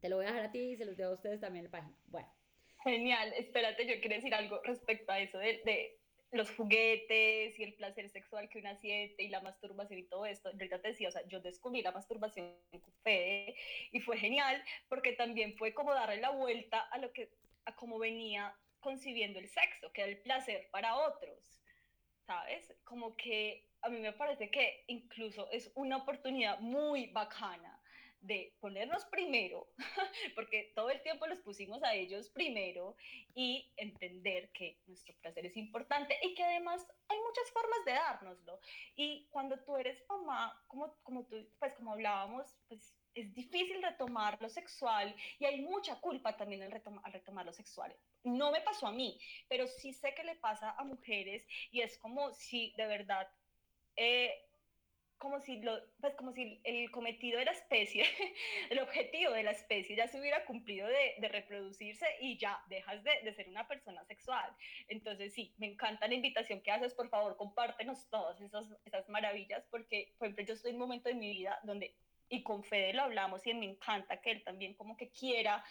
[0.00, 1.70] te lo voy a dejar a ti y se los dejo a ustedes también en
[1.70, 1.96] la página.
[2.06, 2.39] Bueno.
[2.82, 6.00] Genial, espérate, yo quiero decir algo respecto a eso de, de
[6.32, 10.48] los juguetes y el placer sexual que una siente y la masturbación y todo esto.
[10.48, 13.54] Ahorita te decía, o sea, yo descubrí la masturbación con Fede
[13.92, 17.30] y fue genial porque también fue como darle la vuelta a lo que,
[17.66, 21.60] a cómo venía concibiendo el sexo, que era el placer para otros,
[22.26, 22.74] ¿sabes?
[22.84, 27.69] Como que a mí me parece que incluso es una oportunidad muy bacana
[28.20, 29.68] de ponernos primero,
[30.34, 32.96] porque todo el tiempo los pusimos a ellos primero
[33.34, 38.60] y entender que nuestro placer es importante y que además hay muchas formas de dárnoslo.
[38.94, 44.40] Y cuando tú eres mamá, como, como tú, pues como hablábamos, pues es difícil retomar
[44.40, 47.96] lo sexual y hay mucha culpa también al retomar, al retomar lo sexual.
[48.22, 49.18] No me pasó a mí,
[49.48, 53.28] pero sí sé que le pasa a mujeres y es como si de verdad...
[53.96, 54.49] Eh,
[55.20, 58.04] como si, lo, pues como si el cometido de la especie,
[58.70, 63.04] el objetivo de la especie ya se hubiera cumplido de, de reproducirse y ya dejas
[63.04, 64.50] de, de, ser una persona sexual.
[64.88, 69.62] Entonces sí, me encanta la invitación que haces, por favor, compártenos todas esas, esas maravillas,
[69.70, 71.94] porque, por ejemplo, yo estoy en un momento de mi vida donde,
[72.30, 75.62] y con Fede lo hablamos, y me encanta que él también como que quiera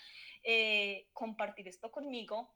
[0.44, 2.54] eh, compartir esto conmigo,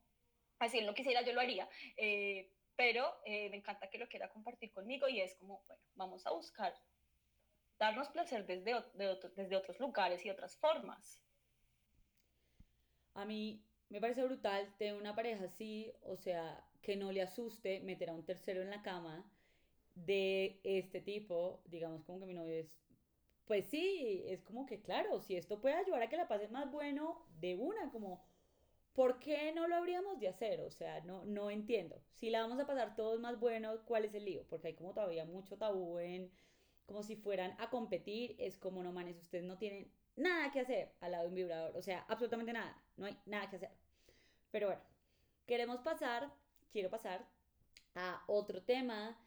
[0.59, 1.67] así él no quisiera, yo lo haría.
[1.97, 6.25] Eh, pero eh, me encanta que lo quiera compartir conmigo y es como, bueno, vamos
[6.25, 6.73] a buscar
[7.79, 11.21] darnos placer desde, de desde otros lugares y otras formas.
[13.13, 17.79] A mí me parece brutal tener una pareja así, o sea, que no le asuste
[17.81, 19.23] meter a un tercero en la cama
[19.95, 22.75] de este tipo, digamos como que mi novio es,
[23.45, 26.71] pues sí, es como que claro, si esto puede ayudar a que la pasen más
[26.71, 28.25] bueno, de una, como
[28.93, 30.61] ¿por qué no lo habríamos de hacer?
[30.61, 32.01] O sea, no, no entiendo.
[32.13, 34.45] Si la vamos a pasar todos más buenos, ¿cuál es el lío?
[34.49, 36.31] Porque hay como todavía mucho tabú en,
[36.85, 40.93] como si fueran a competir, es como, no manes, ustedes no tienen nada que hacer
[41.01, 43.71] al lado de un vibrador, o sea, absolutamente nada, no hay nada que hacer.
[44.51, 44.81] Pero bueno,
[45.47, 46.31] queremos pasar,
[46.71, 47.27] quiero pasar
[47.95, 49.17] a otro tema.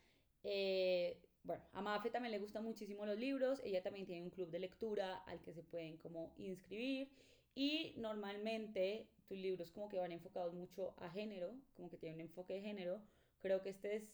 [0.45, 4.51] Eh, bueno, a Mafe también le gustan muchísimo los libros, ella también tiene un club
[4.51, 7.11] de lectura al que se pueden como inscribir
[7.55, 12.27] y normalmente tus libros como que van enfocados mucho a género, como que tienen un
[12.27, 13.01] enfoque de género.
[13.41, 14.05] Creo que este es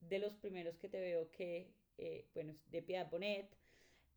[0.00, 3.48] de los primeros que te veo que, eh, bueno, de Piedad Bonet,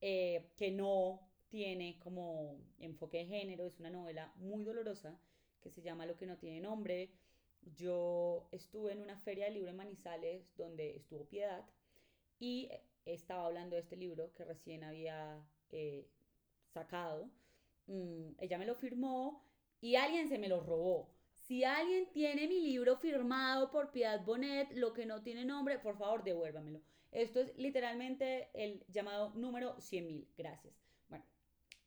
[0.01, 5.19] eh, que no tiene como enfoque de género, es una novela muy dolorosa
[5.61, 7.11] que se llama Lo que no tiene nombre.
[7.75, 11.65] Yo estuve en una feria de libro en Manizales donde estuvo Piedad
[12.39, 12.69] y
[13.05, 16.07] estaba hablando de este libro que recién había eh,
[16.73, 17.29] sacado
[17.87, 19.43] Mm, ella me lo firmó
[19.81, 21.09] y alguien se me lo robó.
[21.33, 25.97] Si alguien tiene mi libro firmado por Piedad Bonet, lo que no tiene nombre, por
[25.97, 26.81] favor, devuélvamelo.
[27.11, 30.27] Esto es literalmente el llamado número 100.000.
[30.37, 30.73] Gracias.
[31.07, 31.25] Bueno,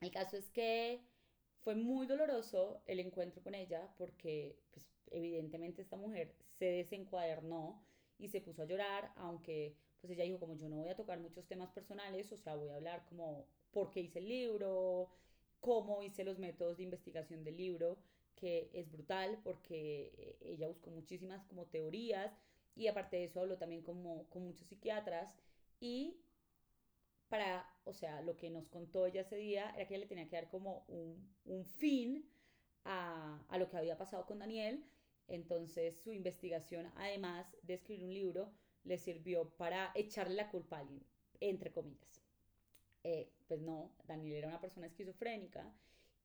[0.00, 1.02] el caso es que
[1.60, 7.82] fue muy doloroso el encuentro con ella porque, pues, evidentemente esta mujer se desencuadernó
[8.18, 11.18] y se puso a llorar, aunque pues ella dijo como yo no voy a tocar
[11.18, 15.10] muchos temas personales, o sea, voy a hablar como por qué hice el libro,
[15.60, 17.98] cómo hice los métodos de investigación del libro,
[18.34, 22.32] que es brutal porque eh, ella buscó muchísimas como teorías
[22.76, 25.34] y aparte de eso habló también como, con muchos psiquiatras
[25.80, 26.20] y
[27.28, 30.28] para, o sea, lo que nos contó ella ese día era que ella le tenía
[30.28, 32.30] que dar como un, un fin
[32.84, 34.84] a, a, lo que había pasado con Daniel.
[35.26, 38.52] Entonces su investigación, además de escribir un libro,
[38.84, 41.04] le sirvió para echarle la culpa a alguien,
[41.40, 42.27] entre comillas.
[43.10, 43.78] Eh, pues no,
[44.10, 45.64] Daniel era una persona esquizofrénica,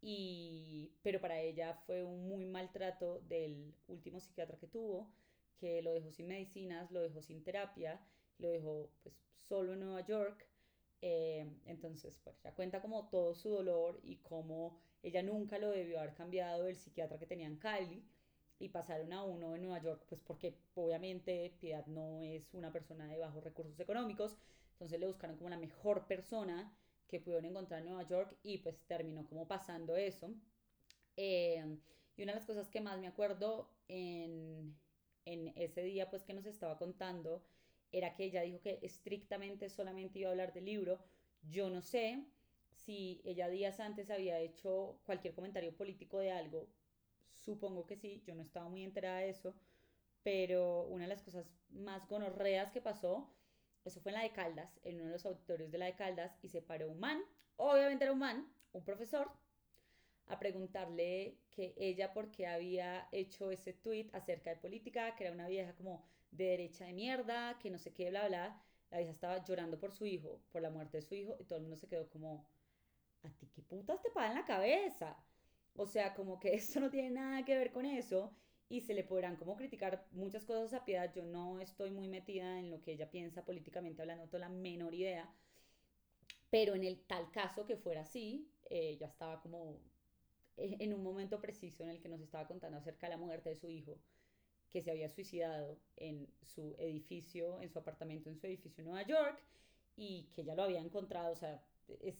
[0.01, 4.97] y, pero para ella fue un muy maltrato del último psiquiatra que tuvo,
[5.59, 8.01] que lo dejó sin medicinas, lo dejó sin terapia,
[8.37, 9.15] lo dejó pues
[9.49, 10.39] solo en Nueva York,
[11.05, 15.99] Eh, entonces, pues ya cuenta como todo su dolor y cómo ella nunca lo debió
[15.99, 18.03] haber cambiado del psiquiatra que tenía en Cali
[18.59, 23.07] y pasaron a uno en Nueva York, pues porque obviamente Piedad no es una persona
[23.07, 24.37] de bajos recursos económicos,
[24.83, 26.75] entonces le buscaron como la mejor persona
[27.07, 30.33] que pudieron encontrar en Nueva York y pues terminó como pasando eso.
[31.15, 31.77] Eh,
[32.17, 34.77] y una de las cosas que más me acuerdo en,
[35.23, 37.45] en ese día pues que nos estaba contando
[37.93, 40.99] era que ella dijo que estrictamente solamente iba a hablar del libro.
[41.43, 42.25] Yo no sé
[42.73, 46.67] si ella días antes había hecho cualquier comentario político de algo.
[47.31, 49.55] Supongo que sí, yo no estaba muy enterada de eso.
[50.23, 53.29] Pero una de las cosas más gonorreas que pasó,
[53.85, 56.37] eso fue en la de Caldas, en uno de los auditorios de la de Caldas,
[56.41, 57.21] y se paró un man,
[57.57, 59.31] obviamente era un man, un profesor,
[60.27, 65.33] a preguntarle que ella por qué había hecho ese tweet acerca de política, que era
[65.33, 68.61] una vieja como de derecha de mierda, que no sé qué, bla, bla.
[68.89, 71.57] La vieja estaba llorando por su hijo, por la muerte de su hijo, y todo
[71.57, 72.47] el mundo se quedó como,
[73.23, 75.17] ¿a ti qué putas te pagan la cabeza?
[75.75, 78.33] O sea, como que eso no tiene nada que ver con eso
[78.69, 81.13] y se le podrán como criticar muchas cosas a Piedad.
[81.13, 84.49] Yo no estoy muy metida en lo que ella piensa políticamente hablando, no tengo la
[84.49, 85.31] menor idea.
[86.49, 89.79] Pero en el tal caso que fuera así, ella estaba como
[90.57, 93.49] eh, en un momento preciso en el que nos estaba contando acerca de la muerte
[93.49, 93.97] de su hijo,
[94.69, 99.07] que se había suicidado en su edificio, en su apartamento en su edificio en Nueva
[99.07, 99.39] York,
[99.95, 101.63] y que ya lo había encontrado, o sea,
[102.01, 102.15] es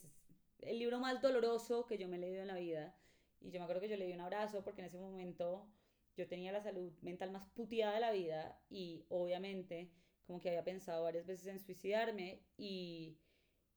[0.59, 2.95] el libro más doloroso que yo me he leído en la vida.
[3.41, 5.67] Y yo me acuerdo que yo le di un abrazo porque en ese momento
[6.15, 9.91] yo tenía la salud mental más puteada de la vida y obviamente
[10.25, 13.17] como que había pensado varias veces en suicidarme y,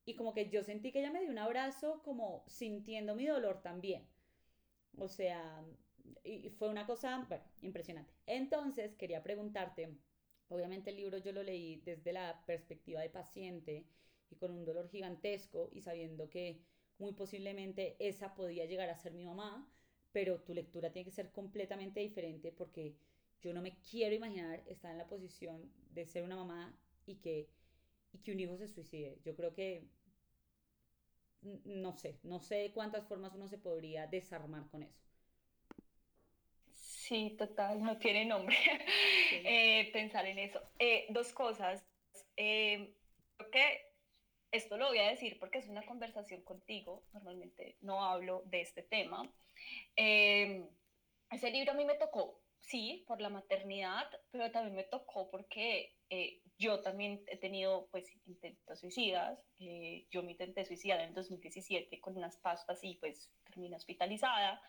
[0.04, 3.62] y como que yo sentí que ella me dio un abrazo como sintiendo mi dolor
[3.62, 4.08] también.
[4.98, 5.64] O sea,
[6.24, 8.12] y fue una cosa, bueno, impresionante.
[8.26, 9.96] Entonces, quería preguntarte,
[10.48, 13.86] obviamente el libro yo lo leí desde la perspectiva de paciente
[14.30, 16.62] y con un dolor gigantesco y sabiendo que
[16.98, 19.68] muy posiblemente esa podía llegar a ser mi mamá,
[20.16, 22.94] pero tu lectura tiene que ser completamente diferente porque
[23.42, 27.50] yo no me quiero imaginar estar en la posición de ser una mamá y que,
[28.14, 29.18] y que un hijo se suicide.
[29.26, 29.84] Yo creo que
[31.66, 35.04] no sé, no sé de cuántas formas uno se podría desarmar con eso.
[36.70, 38.56] Sí, total, no tiene nombre
[39.44, 40.62] eh, pensar en eso.
[40.78, 41.84] Eh, dos cosas.
[42.38, 42.94] Eh,
[43.36, 43.80] creo que
[44.50, 48.82] esto lo voy a decir porque es una conversación contigo, normalmente no hablo de este
[48.82, 49.30] tema.
[49.96, 55.96] Ese libro a mí me tocó, sí, por la maternidad, pero también me tocó porque
[56.58, 59.38] yo también he tenido pues intentos suicidas.
[59.58, 64.60] Eh, yo me intenté suicidar en 2017 con unas pastas y pues terminé hospitalizada.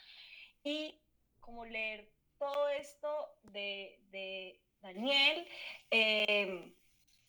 [0.63, 0.99] Y
[1.39, 5.47] como leer todo esto de, de Daniel,
[5.91, 6.73] eh,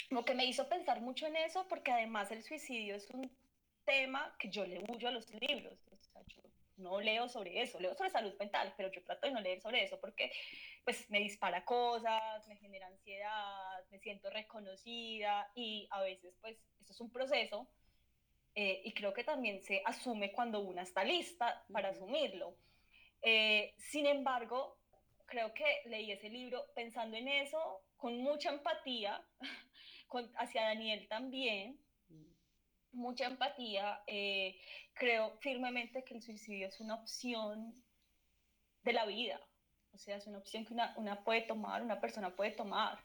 [0.08, 3.30] como que me hizo pensar mucho en eso porque además el suicidio es un
[3.84, 5.78] tema que yo le huyo a los libros.
[6.78, 9.82] No leo sobre eso, leo sobre salud mental, pero yo trato de no leer sobre
[9.84, 10.32] eso porque
[10.84, 16.92] pues me dispara cosas, me genera ansiedad, me siento reconocida y a veces pues eso
[16.92, 17.68] es un proceso
[18.54, 22.56] eh, y creo que también se asume cuando una está lista para asumirlo.
[23.22, 24.78] Eh, sin embargo,
[25.26, 29.22] creo que leí ese libro pensando en eso, con mucha empatía
[30.08, 31.78] con, hacia Daniel también,
[32.92, 34.02] mucha empatía.
[34.06, 34.58] Eh,
[34.94, 37.74] creo firmemente que el suicidio es una opción
[38.82, 39.40] de la vida.
[39.92, 43.02] O sea, es una opción que una, una puede tomar, una persona puede tomar.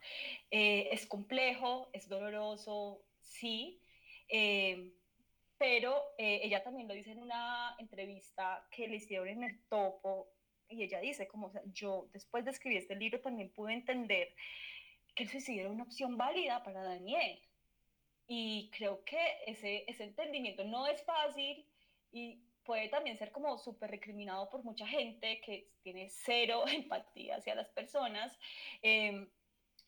[0.51, 3.81] Eh, es complejo, es doloroso, sí,
[4.29, 4.93] eh,
[5.57, 10.33] pero ella también lo dice en una entrevista que le hicieron en el topo
[10.67, 14.35] y ella dice, como sea, yo después de escribir este libro también pude entender
[15.15, 17.39] que el suicidio era una opción válida para Daniel.
[18.27, 21.67] Y creo que ese, ese entendimiento no es fácil
[22.11, 27.55] y puede también ser como súper recriminado por mucha gente que tiene cero empatía hacia
[27.55, 28.37] las personas,
[28.81, 29.29] em,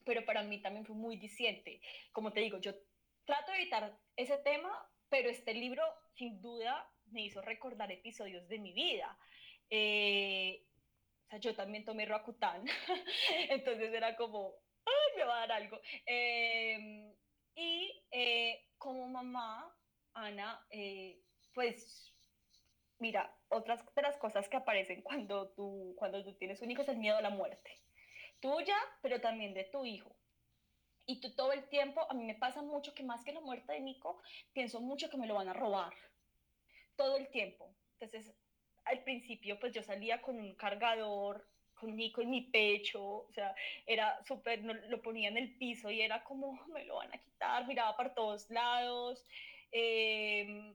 [0.04, 1.82] pero para mí también fue muy diciente.
[2.12, 2.74] Como te digo, yo
[3.26, 5.84] trato de evitar ese tema, pero este libro
[6.14, 9.18] sin duda me hizo recordar episodios de mi vida.
[9.70, 10.68] Eh,
[11.26, 12.66] o sea, yo también tomé Roacutan,
[13.50, 14.54] entonces era como,
[14.86, 15.80] ¡ay, me va a dar algo!
[16.06, 17.15] Eh,
[17.56, 19.74] y eh, como mamá,
[20.14, 21.22] Ana, eh,
[21.54, 22.14] pues
[23.00, 26.90] mira, otras de las cosas que aparecen cuando tú, cuando tú tienes un hijo es
[26.90, 27.82] el miedo a la muerte.
[28.40, 30.16] Tuya, pero también de tu hijo.
[31.06, 33.74] Y tú todo el tiempo, a mí me pasa mucho que más que la muerte
[33.74, 34.22] de Nico,
[34.54, 35.94] pienso mucho que me lo van a robar.
[36.96, 37.76] Todo el tiempo.
[38.00, 38.34] Entonces,
[38.86, 43.54] al principio, pues yo salía con un cargador con Nico en mi pecho, o sea,
[43.86, 47.68] era súper, lo ponía en el piso y era como, me lo van a quitar,
[47.68, 49.26] miraba para todos lados,
[49.78, 50.74] Em,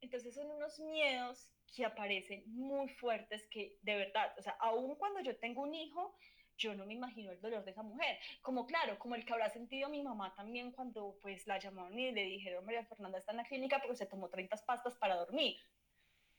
[0.00, 5.20] entonces son unos miedos que aparecen muy fuertes que de verdad, o sea, aún cuando
[5.20, 6.16] yo tengo un hijo,
[6.58, 8.18] yo no me imagino el dolor de esa mujer.
[8.42, 12.10] Como claro, como el que habrá sentido mi mamá también cuando pues la llamaron y
[12.10, 15.56] le dijeron, María Fernanda está en la clínica porque se tomó 30 pastas para dormir.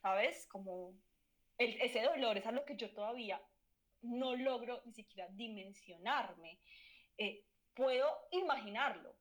[0.02, 0.46] ¿Sabes?
[0.48, 0.94] Como
[1.56, 3.40] ese dolor es algo que yo todavía
[4.04, 6.58] no logro ni siquiera dimensionarme.
[7.18, 7.44] Eh,
[7.74, 9.16] puedo imaginarlo.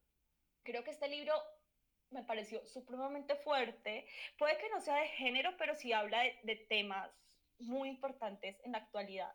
[0.63, 1.33] Creo que este libro
[2.11, 4.07] me pareció supremamente fuerte.
[4.37, 7.11] Puede que no sea de género, pero sí habla de, temas
[7.59, 9.33] muy importantes en la actualidad.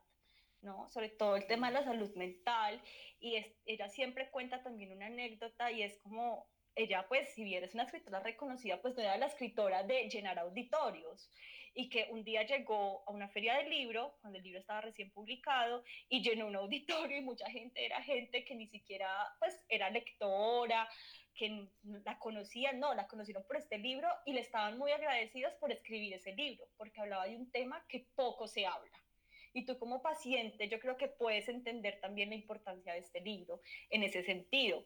[0.60, 0.88] ¿no?
[0.90, 2.82] Sobre todo el tema de la salud mental
[3.20, 7.74] y ella siempre cuenta también una anécdota y es como ella pues si bien es
[7.74, 11.30] una escritora reconocida pues no era la escritora de llenar auditorios
[11.78, 15.12] y que un día llegó a una feria del libro cuando el libro estaba recién
[15.12, 19.08] publicado y llenó un auditorio y mucha gente era gente que ni siquiera
[19.38, 20.88] pues era lectora
[21.36, 21.68] que
[22.04, 26.14] la conocían, no, la conocieron por este libro y le estaban muy agradecidas por escribir
[26.14, 28.90] ese libro, porque hablaba de un tema que poco se habla.
[29.52, 33.60] Y tú como paciente, yo creo que puedes entender también la importancia de este libro
[33.90, 34.84] en ese sentido.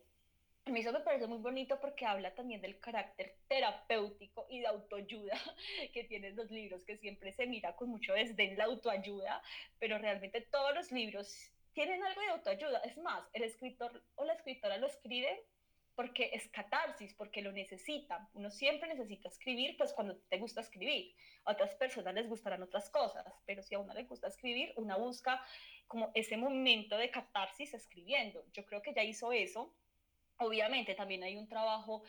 [0.65, 4.69] A mí eso me parece muy bonito porque habla también del carácter terapéutico y de
[4.69, 5.37] autoayuda
[5.93, 9.43] que tienen los libros, que siempre se mira con mucho desdén la autoayuda,
[9.81, 12.79] pero realmente todos los libros tienen algo de autoayuda.
[12.81, 15.45] Es más, el escritor o la escritora lo escribe
[15.95, 18.29] porque es catarsis, porque lo necesitan.
[18.35, 21.15] Uno siempre necesita escribir, pues cuando te gusta escribir.
[21.45, 24.97] A otras personas les gustarán otras cosas, pero si a una le gusta escribir, una
[24.97, 25.45] busca
[25.87, 28.45] como ese momento de catarsis escribiendo.
[28.53, 29.75] Yo creo que ya hizo eso.
[30.43, 32.03] Obviamente también hay un trabajo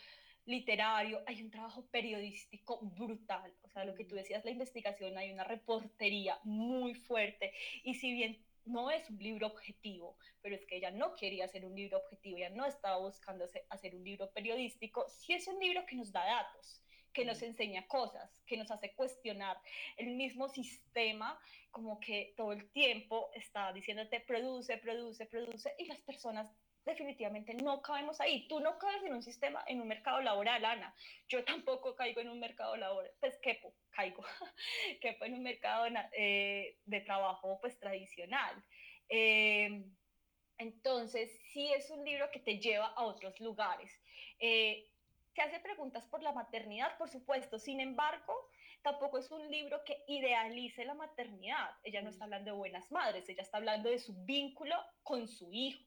[0.45, 3.53] literario, hay un trabajo periodístico brutal.
[3.63, 7.53] O sea, lo que tú decías, la investigación, hay una reportería muy fuerte.
[7.83, 11.65] Y si bien no es un libro objetivo, pero es que ella no quería hacer
[11.65, 15.85] un libro objetivo, ella no estaba buscando hacer un libro periodístico, sí es un libro
[15.85, 16.81] que nos da datos,
[17.11, 19.57] que nos enseña cosas, que nos hace cuestionar
[19.97, 21.39] el mismo sistema,
[21.71, 26.51] como que todo el tiempo está diciéndote produce, produce, produce, y las personas
[26.85, 28.47] definitivamente no cabemos ahí.
[28.47, 30.95] Tú no cabes en un sistema, en un mercado laboral, Ana.
[31.27, 34.23] Yo tampoco caigo en un mercado laboral, pues quepo, caigo,
[35.01, 38.63] quepo en un mercado eh, de trabajo pues tradicional.
[39.09, 39.83] Eh,
[40.57, 43.91] entonces, sí es un libro que te lleva a otros lugares.
[44.39, 44.89] Eh,
[45.35, 47.57] se hace preguntas por la maternidad, por supuesto.
[47.57, 48.33] Sin embargo,
[48.83, 51.71] tampoco es un libro que idealice la maternidad.
[51.83, 52.27] Ella no está mm.
[52.27, 55.83] hablando de buenas madres, ella está hablando de su vínculo con su hijo.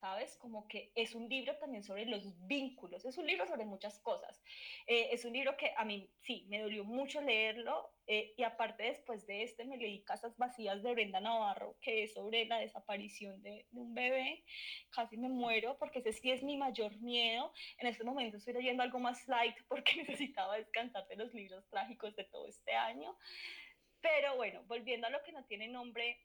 [0.00, 0.36] ¿Sabes?
[0.38, 4.42] Como que es un libro también sobre los vínculos, es un libro sobre muchas cosas.
[4.86, 8.84] Eh, es un libro que a mí sí, me dolió mucho leerlo eh, y aparte
[8.84, 13.42] después de este me leí Casas Vacías de Brenda Navarro, que es sobre la desaparición
[13.42, 14.42] de, de un bebé.
[14.90, 17.52] Casi me muero porque ese sí es mi mayor miedo.
[17.78, 22.16] En este momento estoy leyendo algo más light porque necesitaba descansar de los libros trágicos
[22.16, 23.16] de todo este año.
[24.00, 26.18] Pero bueno, volviendo a lo que no tiene nombre,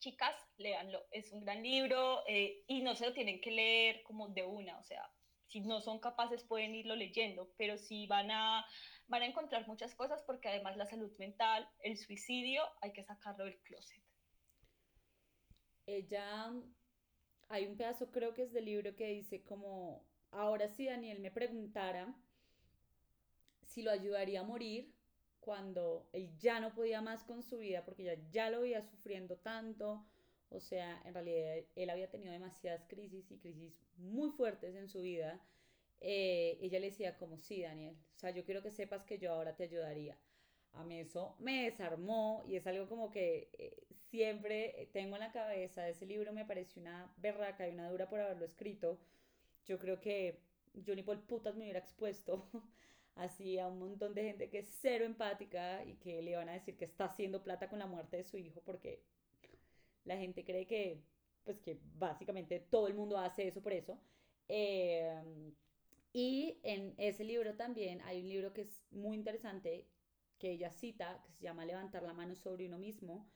[0.00, 1.06] chicas, léanlo.
[1.12, 4.78] Es un gran libro eh, y no se lo tienen que leer como de una,
[4.78, 5.08] o sea,
[5.46, 8.64] si no son capaces pueden irlo leyendo, pero sí van a,
[9.08, 13.44] van a encontrar muchas cosas porque además la salud mental, el suicidio, hay que sacarlo
[13.44, 14.02] del closet.
[15.86, 16.52] Ella,
[17.48, 21.30] hay un pedazo creo que es del libro que dice como, ahora si Daniel me
[21.30, 22.14] preguntara
[23.66, 24.92] si lo ayudaría a morir,
[25.40, 29.36] cuando él ya no podía más con su vida porque ya, ya lo veía sufriendo
[29.36, 30.04] tanto.
[30.50, 35.00] O sea, en realidad él había tenido demasiadas crisis y crisis muy fuertes en su
[35.00, 35.40] vida.
[36.00, 39.32] Eh, ella le decía como, sí, Daniel, o sea, yo quiero que sepas que yo
[39.32, 40.18] ahora te ayudaría.
[40.72, 43.76] A mí eso me desarmó y es algo como que eh,
[44.10, 45.88] siempre tengo en la cabeza.
[45.88, 48.98] Ese libro me pareció una berraca y una dura por haberlo escrito.
[49.66, 50.40] Yo creo que
[50.74, 52.48] yo ni por putas me hubiera expuesto
[53.20, 56.54] así a un montón de gente que es cero empática y que le van a
[56.54, 59.02] decir que está haciendo plata con la muerte de su hijo porque
[60.04, 61.02] la gente cree que,
[61.44, 64.00] pues que básicamente todo el mundo hace eso por eso.
[64.48, 65.54] Em,
[66.12, 69.86] y en ese libro también hay un libro que es muy interesante
[70.38, 73.30] que ella cita, que se llama Levantar la mano sobre uno mismo.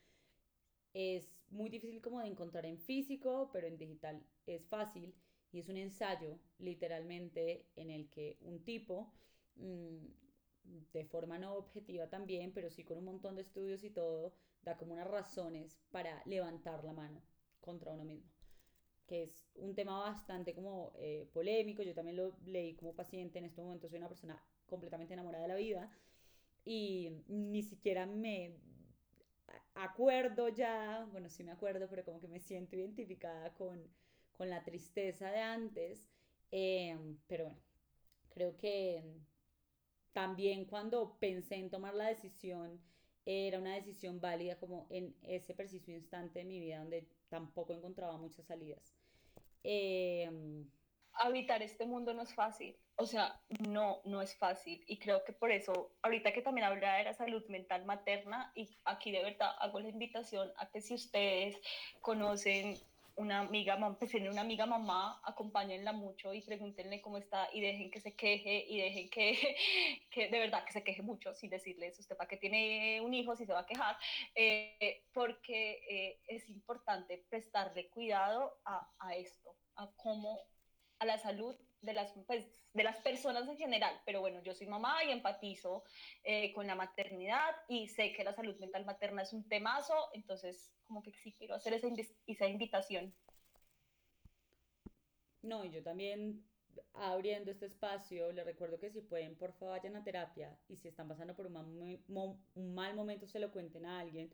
[0.94, 5.14] Es muy difícil como de encontrar en físico, pero en digital es fácil.
[5.52, 9.12] Y es un ensayo, literalmente, en el que un tipo
[9.56, 14.76] de forma no objetiva también, pero sí con un montón de estudios y todo, da
[14.76, 17.22] como unas razones para levantar la mano
[17.60, 18.30] contra uno mismo,
[19.06, 23.44] que es un tema bastante como eh, polémico, yo también lo leí como paciente, en
[23.46, 25.90] este momento soy una persona completamente enamorada de la vida
[26.64, 28.56] y ni siquiera me
[29.74, 33.82] acuerdo ya, bueno, sí me acuerdo, pero como que me siento identificada con,
[34.32, 36.08] con la tristeza de antes,
[36.50, 36.96] eh,
[37.26, 37.60] pero bueno,
[38.34, 39.04] Creo que
[40.14, 42.80] también cuando pensé en tomar la decisión,
[43.26, 48.16] era una decisión válida como en ese preciso instante de mi vida donde tampoco encontraba
[48.16, 48.94] muchas salidas.
[49.62, 50.30] Eh,
[51.16, 54.82] Habitar este mundo no es fácil, o sea, no, no es fácil.
[54.88, 58.76] Y creo que por eso, ahorita que también hablaba de la salud mental materna, y
[58.84, 61.56] aquí de verdad hago la invitación a que si ustedes
[62.00, 62.76] conocen
[63.16, 67.90] una amiga, pues tienen una amiga mamá, acompáñenla mucho y pregúntenle cómo está y dejen
[67.90, 69.56] que se queje y dejen que,
[70.10, 73.36] que de verdad que se queje mucho sin decirles usted para qué tiene un hijo
[73.36, 73.96] si se va a quejar,
[74.34, 80.40] eh, porque eh, es importante prestarle cuidado a, a esto, a cómo
[80.98, 84.66] a la salud de las, pues, de las personas en general, pero bueno, yo soy
[84.66, 85.84] mamá y empatizo
[86.22, 90.72] eh, con la maternidad y sé que la salud mental materna es un temazo, entonces
[90.84, 91.88] como que sí quiero hacer esa,
[92.26, 93.14] esa invitación.
[95.42, 96.42] No, y yo también
[96.94, 100.88] abriendo este espacio, les recuerdo que si pueden, por favor, vayan a terapia y si
[100.88, 102.02] están pasando por un
[102.54, 104.32] un mal momento, se lo cuenten a alguien.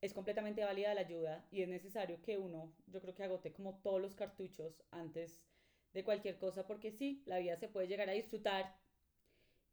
[0.00, 3.80] Es completamente válida la ayuda y es necesario que uno, yo creo que agote como
[3.80, 5.44] todos los cartuchos antes
[5.92, 8.76] de cualquier cosa, porque sí, la vida se puede llegar a disfrutar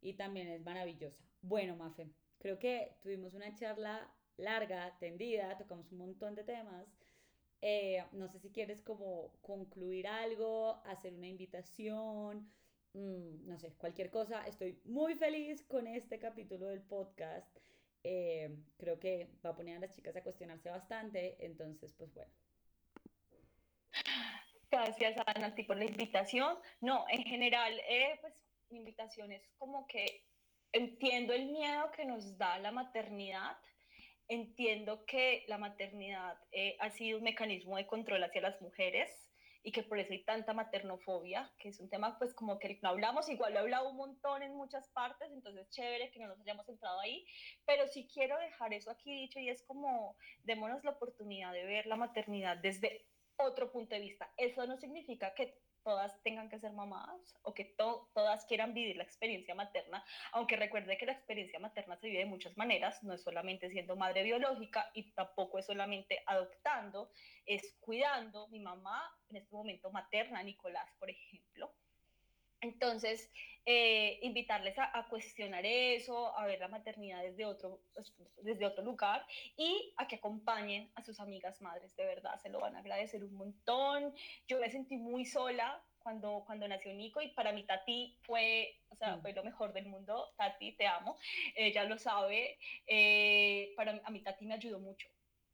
[0.01, 1.23] y también es maravillosa.
[1.41, 2.09] Bueno, Mafe,
[2.39, 6.87] creo que tuvimos una charla larga, tendida, tocamos un montón de temas.
[7.61, 12.51] Eh, no sé si quieres como concluir algo, hacer una invitación,
[12.93, 14.45] mm, no sé, cualquier cosa.
[14.47, 17.57] Estoy muy feliz con este capítulo del podcast.
[18.03, 22.31] Eh, creo que va a poner a las chicas a cuestionarse bastante, entonces pues bueno.
[24.71, 26.57] Gracias, Ana, a ti por la invitación.
[26.81, 28.33] No, en general, eh, pues
[28.69, 30.25] mi invitación es como que
[30.71, 33.57] entiendo el miedo que nos da la maternidad,
[34.27, 39.09] entiendo que la maternidad eh, ha sido un mecanismo de control hacia las mujeres
[39.63, 42.89] y que por eso hay tanta maternofobia, que es un tema pues como que no
[42.89, 46.39] hablamos, igual lo he hablado un montón en muchas partes, entonces chévere que no nos
[46.39, 47.25] hayamos entrado ahí,
[47.65, 51.87] pero sí quiero dejar eso aquí dicho y es como démonos la oportunidad de ver
[51.87, 53.07] la maternidad desde
[53.37, 54.31] otro punto de vista.
[54.37, 59.03] Eso no significa que todas tengan que ser mamás o que todas quieran vivir la
[59.03, 63.21] experiencia materna, aunque recuerde que la experiencia materna se vive de muchas maneras, no es
[63.21, 67.11] solamente siendo madre biológica y tampoco es solamente adoptando,
[67.45, 68.47] es cuidando.
[68.47, 71.71] Mi mamá en este momento materna, Nicolás, por ejemplo,
[72.61, 73.29] entonces,
[73.67, 79.25] eh, invitarles a, cuestionar eso, a ver la maternidad desde otro, pues, desde otro lugar
[79.57, 83.23] y a que acompañen a sus amigas madres, de verdad, se lo van a agradecer
[83.23, 84.13] un montón.
[84.47, 88.95] Yo me sentí muy sola cuando, cuando nació Nico y para mí Tati fue, o
[88.97, 89.21] sea, mm.
[89.21, 90.31] fue lo mejor del mundo.
[90.37, 91.17] Tati, te amo,
[91.55, 92.59] ella lo sabe.
[92.85, 95.07] Eh, para a mí Tati me ayudó mucho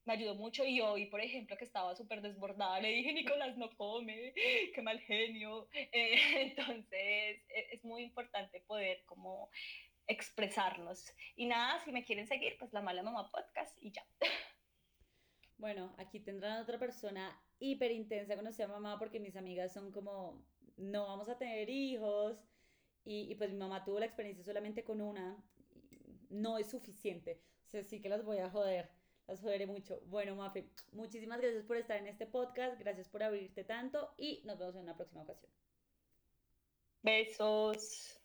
[0.05, 3.69] me ayudó mucho y hoy, por ejemplo, que estaba súper desbordada, le dije, Nicolás, no
[3.75, 4.33] come,
[4.73, 5.67] qué mal genio.
[5.73, 6.15] Eh,
[6.57, 6.91] entonces,
[7.49, 9.49] e, es muy importante poder como
[10.07, 11.05] expresarnos.
[11.35, 14.05] Y nada, si me quieren seguir, pues La Mala Mamá Podcast y ya.
[15.57, 20.43] Bueno, aquí tendrán otra persona hiper intensa conocer a mamá porque mis amigas son como,
[20.75, 22.35] no vamos a tener hijos.
[23.05, 25.37] Y, y pues mi mamá tuvo la experiencia solamente con una.
[26.31, 27.43] No es suficiente.
[27.67, 28.89] O sea, sí que las voy a joder
[29.31, 30.01] las joderé mucho.
[30.07, 34.59] Bueno, Mafe, muchísimas gracias por estar en este podcast, gracias por abrirte tanto y nos
[34.59, 35.51] vemos en una próxima ocasión.
[37.01, 38.20] Besos.